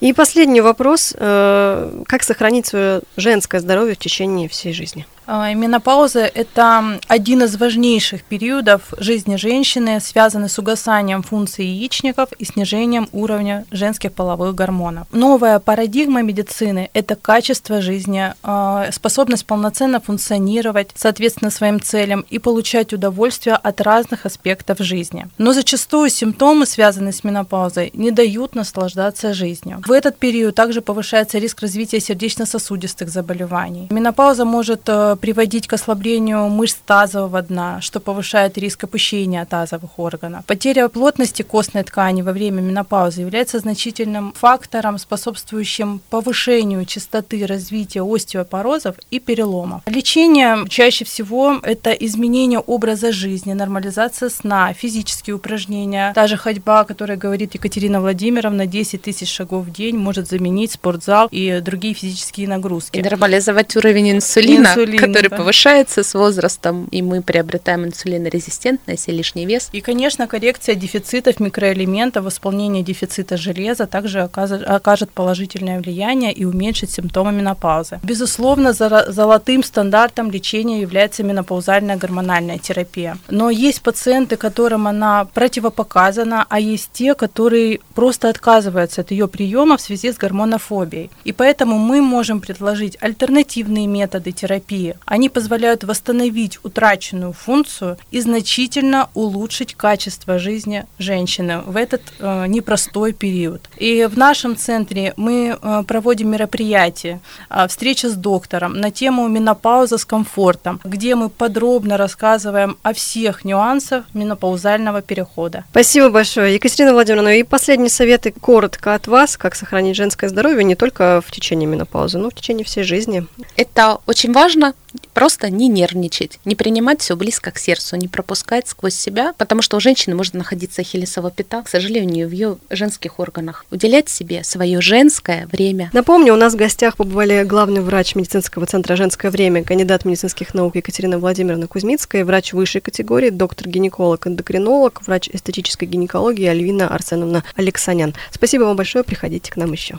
И 0.00 0.12
последний 0.12 0.60
вопрос. 0.60 1.14
Э, 1.16 2.02
как 2.06 2.22
сохранить 2.22 2.66
свое 2.66 3.00
женское 3.16 3.60
здоровье 3.60 3.94
в 3.94 3.98
течение 3.98 4.48
всей 4.48 4.72
жизни? 4.72 5.06
А, 5.32 5.54
менопауза– 5.54 6.20
это 6.34 6.98
один 7.06 7.44
из 7.44 7.56
важнейших 7.56 8.24
периодов 8.24 8.92
жизни 8.98 9.36
женщины, 9.36 10.00
связанный 10.00 10.48
с 10.48 10.58
угасанием 10.58 11.22
функций 11.22 11.66
яичников 11.66 12.32
и 12.32 12.44
снижением 12.44 13.08
уровня 13.12 13.64
женских 13.70 14.12
половых 14.12 14.56
гормонов. 14.56 15.06
Новая 15.12 15.60
парадигма 15.60 16.22
медицины– 16.22 16.90
это 16.94 17.14
качество 17.14 17.80
жизни, 17.80 18.34
а, 18.42 18.90
способность 18.90 19.46
полноценно 19.46 20.00
функционировать, 20.00 20.90
соответственно, 20.96 21.52
своим 21.52 21.80
целям 21.80 22.24
и 22.28 22.40
получать 22.40 22.92
удовольствие 22.92 23.54
от 23.54 23.80
разных 23.80 24.26
аспектов 24.26 24.80
жизни. 24.80 25.28
Но 25.38 25.52
зачастую 25.52 26.10
симптомы, 26.10 26.66
связанные 26.66 27.12
с 27.12 27.22
менопаузой, 27.22 27.92
не 27.94 28.10
дают 28.10 28.56
наслаждаться 28.56 29.32
жизнью. 29.32 29.80
В 29.86 29.92
этот 29.92 30.18
период 30.18 30.56
также 30.56 30.80
повышается 30.80 31.38
риск 31.38 31.60
развития 31.60 32.00
сердечно-сосудистых 32.00 33.08
заболеваний. 33.08 33.86
Менопауза 33.90 34.44
может 34.44 34.88
э, 34.88 35.18
приводить 35.20 35.66
к 35.66 35.72
ослаблению 35.74 36.48
мышц 36.48 36.76
тазового 36.84 37.42
дна, 37.42 37.80
что 37.80 38.00
повышает 38.00 38.58
риск 38.58 38.84
опущения 38.84 39.44
тазовых 39.44 39.98
органов. 39.98 40.44
Потеря 40.46 40.88
плотности 40.88 41.42
костной 41.42 41.84
ткани 41.84 42.22
во 42.22 42.32
время 42.32 42.60
менопаузы 42.60 43.20
является 43.20 43.58
значительным 43.58 44.32
фактором, 44.32 44.98
способствующим 44.98 46.00
повышению 46.10 46.84
частоты 46.84 47.46
развития 47.46 48.02
остеопорозов 48.02 48.96
и 49.10 49.20
переломов. 49.20 49.82
Лечение 49.86 50.66
чаще 50.68 51.04
всего 51.04 51.60
это 51.62 51.90
изменение 51.92 52.58
образа 52.58 53.12
жизни, 53.12 53.52
нормализация 53.52 54.30
сна, 54.30 54.72
физические 54.72 55.36
упражнения. 55.36 56.12
Та 56.14 56.26
же 56.26 56.36
ходьба, 56.36 56.80
о 56.80 56.84
которой 56.84 57.16
говорит 57.16 57.54
Екатерина 57.54 58.00
Владимировна, 58.00 58.66
10 58.66 59.02
тысяч 59.02 59.30
шагов 59.30 59.66
в 59.66 59.72
день 59.72 59.96
может 59.96 60.28
заменить 60.28 60.72
спортзал 60.72 61.28
и 61.30 61.60
другие 61.60 61.94
физические 61.94 62.48
нагрузки. 62.48 62.98
И 62.98 63.02
нормализовать 63.02 63.76
уровень 63.76 64.12
инсулина, 64.12 64.68
Инсулин, 64.68 64.99
который 65.00 65.28
да. 65.28 65.36
повышается 65.36 66.02
с 66.02 66.14
возрастом, 66.14 66.86
и 66.90 67.02
мы 67.02 67.22
приобретаем 67.22 67.84
инсулинорезистентность 67.84 69.08
и 69.08 69.12
лишний 69.12 69.46
вес. 69.46 69.68
И, 69.72 69.80
конечно, 69.80 70.26
коррекция 70.26 70.74
дефицитов 70.74 71.40
микроэлементов, 71.40 72.24
восполнение 72.24 72.82
дефицита 72.82 73.36
железа 73.36 73.86
также 73.86 74.20
окажет 74.22 75.10
положительное 75.10 75.80
влияние 75.80 76.32
и 76.32 76.44
уменьшит 76.44 76.90
симптомы 76.90 77.32
менопаузы. 77.32 77.98
Безусловно, 78.02 78.72
золотым 78.72 79.62
стандартом 79.62 80.30
лечения 80.30 80.80
является 80.80 81.22
менопаузальная 81.22 81.96
гормональная 81.96 82.58
терапия. 82.58 83.16
Но 83.28 83.50
есть 83.50 83.82
пациенты, 83.82 84.36
которым 84.36 84.86
она 84.86 85.24
противопоказана, 85.24 86.46
а 86.48 86.60
есть 86.60 86.90
те, 86.92 87.14
которые 87.14 87.80
просто 87.94 88.28
отказываются 88.28 89.00
от 89.00 89.10
ее 89.10 89.28
приема 89.28 89.76
в 89.76 89.80
связи 89.80 90.12
с 90.12 90.16
гормонофобией. 90.16 91.10
И 91.24 91.32
поэтому 91.32 91.78
мы 91.78 92.00
можем 92.00 92.40
предложить 92.40 92.96
альтернативные 93.00 93.86
методы 93.86 94.32
терапии, 94.32 94.89
они 95.04 95.28
позволяют 95.28 95.84
восстановить 95.84 96.58
утраченную 96.62 97.32
функцию 97.32 97.98
и 98.10 98.20
значительно 98.20 99.08
улучшить 99.14 99.74
качество 99.74 100.38
жизни 100.38 100.86
женщины 100.98 101.60
в 101.66 101.76
этот 101.76 102.02
э, 102.18 102.46
непростой 102.46 103.12
период. 103.12 103.68
И 103.76 104.08
в 104.10 104.16
нашем 104.16 104.56
центре 104.56 105.14
мы 105.16 105.58
э, 105.60 105.82
проводим 105.86 106.30
мероприятия, 106.30 107.20
э, 107.48 107.66
встреча 107.68 108.08
с 108.08 108.14
доктором 108.14 108.74
на 108.74 108.90
тему 108.90 109.28
менопауза 109.28 109.98
с 109.98 110.04
комфортом, 110.04 110.80
где 110.84 111.14
мы 111.14 111.28
подробно 111.28 111.96
рассказываем 111.96 112.76
о 112.82 112.92
всех 112.92 113.44
нюансах 113.44 114.04
менопаузального 114.14 115.02
перехода. 115.02 115.64
Спасибо 115.70 116.10
большое, 116.10 116.54
Екатерина 116.54 116.92
Владимировна. 116.92 117.38
И 117.38 117.42
последние 117.42 117.90
советы 117.90 118.32
коротко 118.32 118.94
от 118.94 119.06
вас, 119.06 119.36
как 119.36 119.54
сохранить 119.54 119.96
женское 119.96 120.28
здоровье 120.28 120.64
не 120.64 120.74
только 120.74 121.22
в 121.26 121.30
течение 121.30 121.68
менопаузы, 121.68 122.18
но 122.18 122.30
в 122.30 122.34
течение 122.34 122.64
всей 122.64 122.84
жизни. 122.84 123.26
Это 123.56 123.98
очень 124.06 124.32
важно, 124.32 124.74
Просто 125.14 125.50
не 125.50 125.68
нервничать, 125.68 126.38
не 126.44 126.54
принимать 126.54 127.00
все 127.00 127.16
близко 127.16 127.50
к 127.50 127.58
сердцу, 127.58 127.96
не 127.96 128.08
пропускать 128.08 128.68
сквозь 128.68 128.94
себя, 128.94 129.34
потому 129.38 129.62
что 129.62 129.76
у 129.76 129.80
женщины 129.80 130.14
может 130.14 130.34
находиться 130.34 130.82
хилисова 130.82 131.30
пята, 131.30 131.62
к 131.62 131.68
сожалению, 131.68 132.28
в 132.28 132.32
ее 132.32 132.58
женских 132.70 133.18
органах. 133.18 133.64
Уделять 133.70 134.08
себе 134.08 134.44
свое 134.44 134.80
женское 134.80 135.46
время. 135.46 135.90
Напомню, 135.92 136.34
у 136.34 136.36
нас 136.36 136.54
в 136.54 136.56
гостях 136.56 136.96
побывали 136.96 137.44
главный 137.44 137.80
врач 137.80 138.14
медицинского 138.14 138.66
центра 138.66 138.96
«Женское 138.96 139.30
время», 139.30 139.64
кандидат 139.64 140.04
медицинских 140.04 140.54
наук 140.54 140.76
Екатерина 140.76 141.18
Владимировна 141.18 141.66
Кузьмицкая, 141.66 142.24
врач 142.24 142.52
высшей 142.52 142.80
категории, 142.80 143.30
доктор-гинеколог, 143.30 144.26
эндокринолог, 144.26 145.02
врач 145.06 145.28
эстетической 145.32 145.84
гинекологии 145.86 146.46
Альвина 146.46 146.88
Арсеновна 146.88 147.44
Алексанян. 147.56 148.14
Спасибо 148.30 148.64
вам 148.64 148.76
большое, 148.76 149.04
приходите 149.04 149.52
к 149.52 149.56
нам 149.56 149.72
еще. 149.72 149.96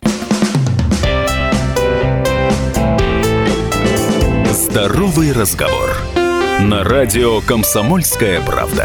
Здоровый 4.52 5.32
разговор. 5.32 5.88
На 6.60 6.84
радио 6.84 7.40
«Комсомольская 7.40 8.38
правда». 8.42 8.84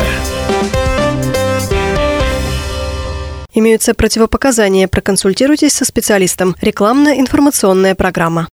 Имеются 3.54 3.94
противопоказания. 3.94 4.88
Проконсультируйтесь 4.88 5.74
со 5.74 5.84
специалистом. 5.84 6.56
Рекламно-информационная 6.62 7.96
программа. 7.96 8.46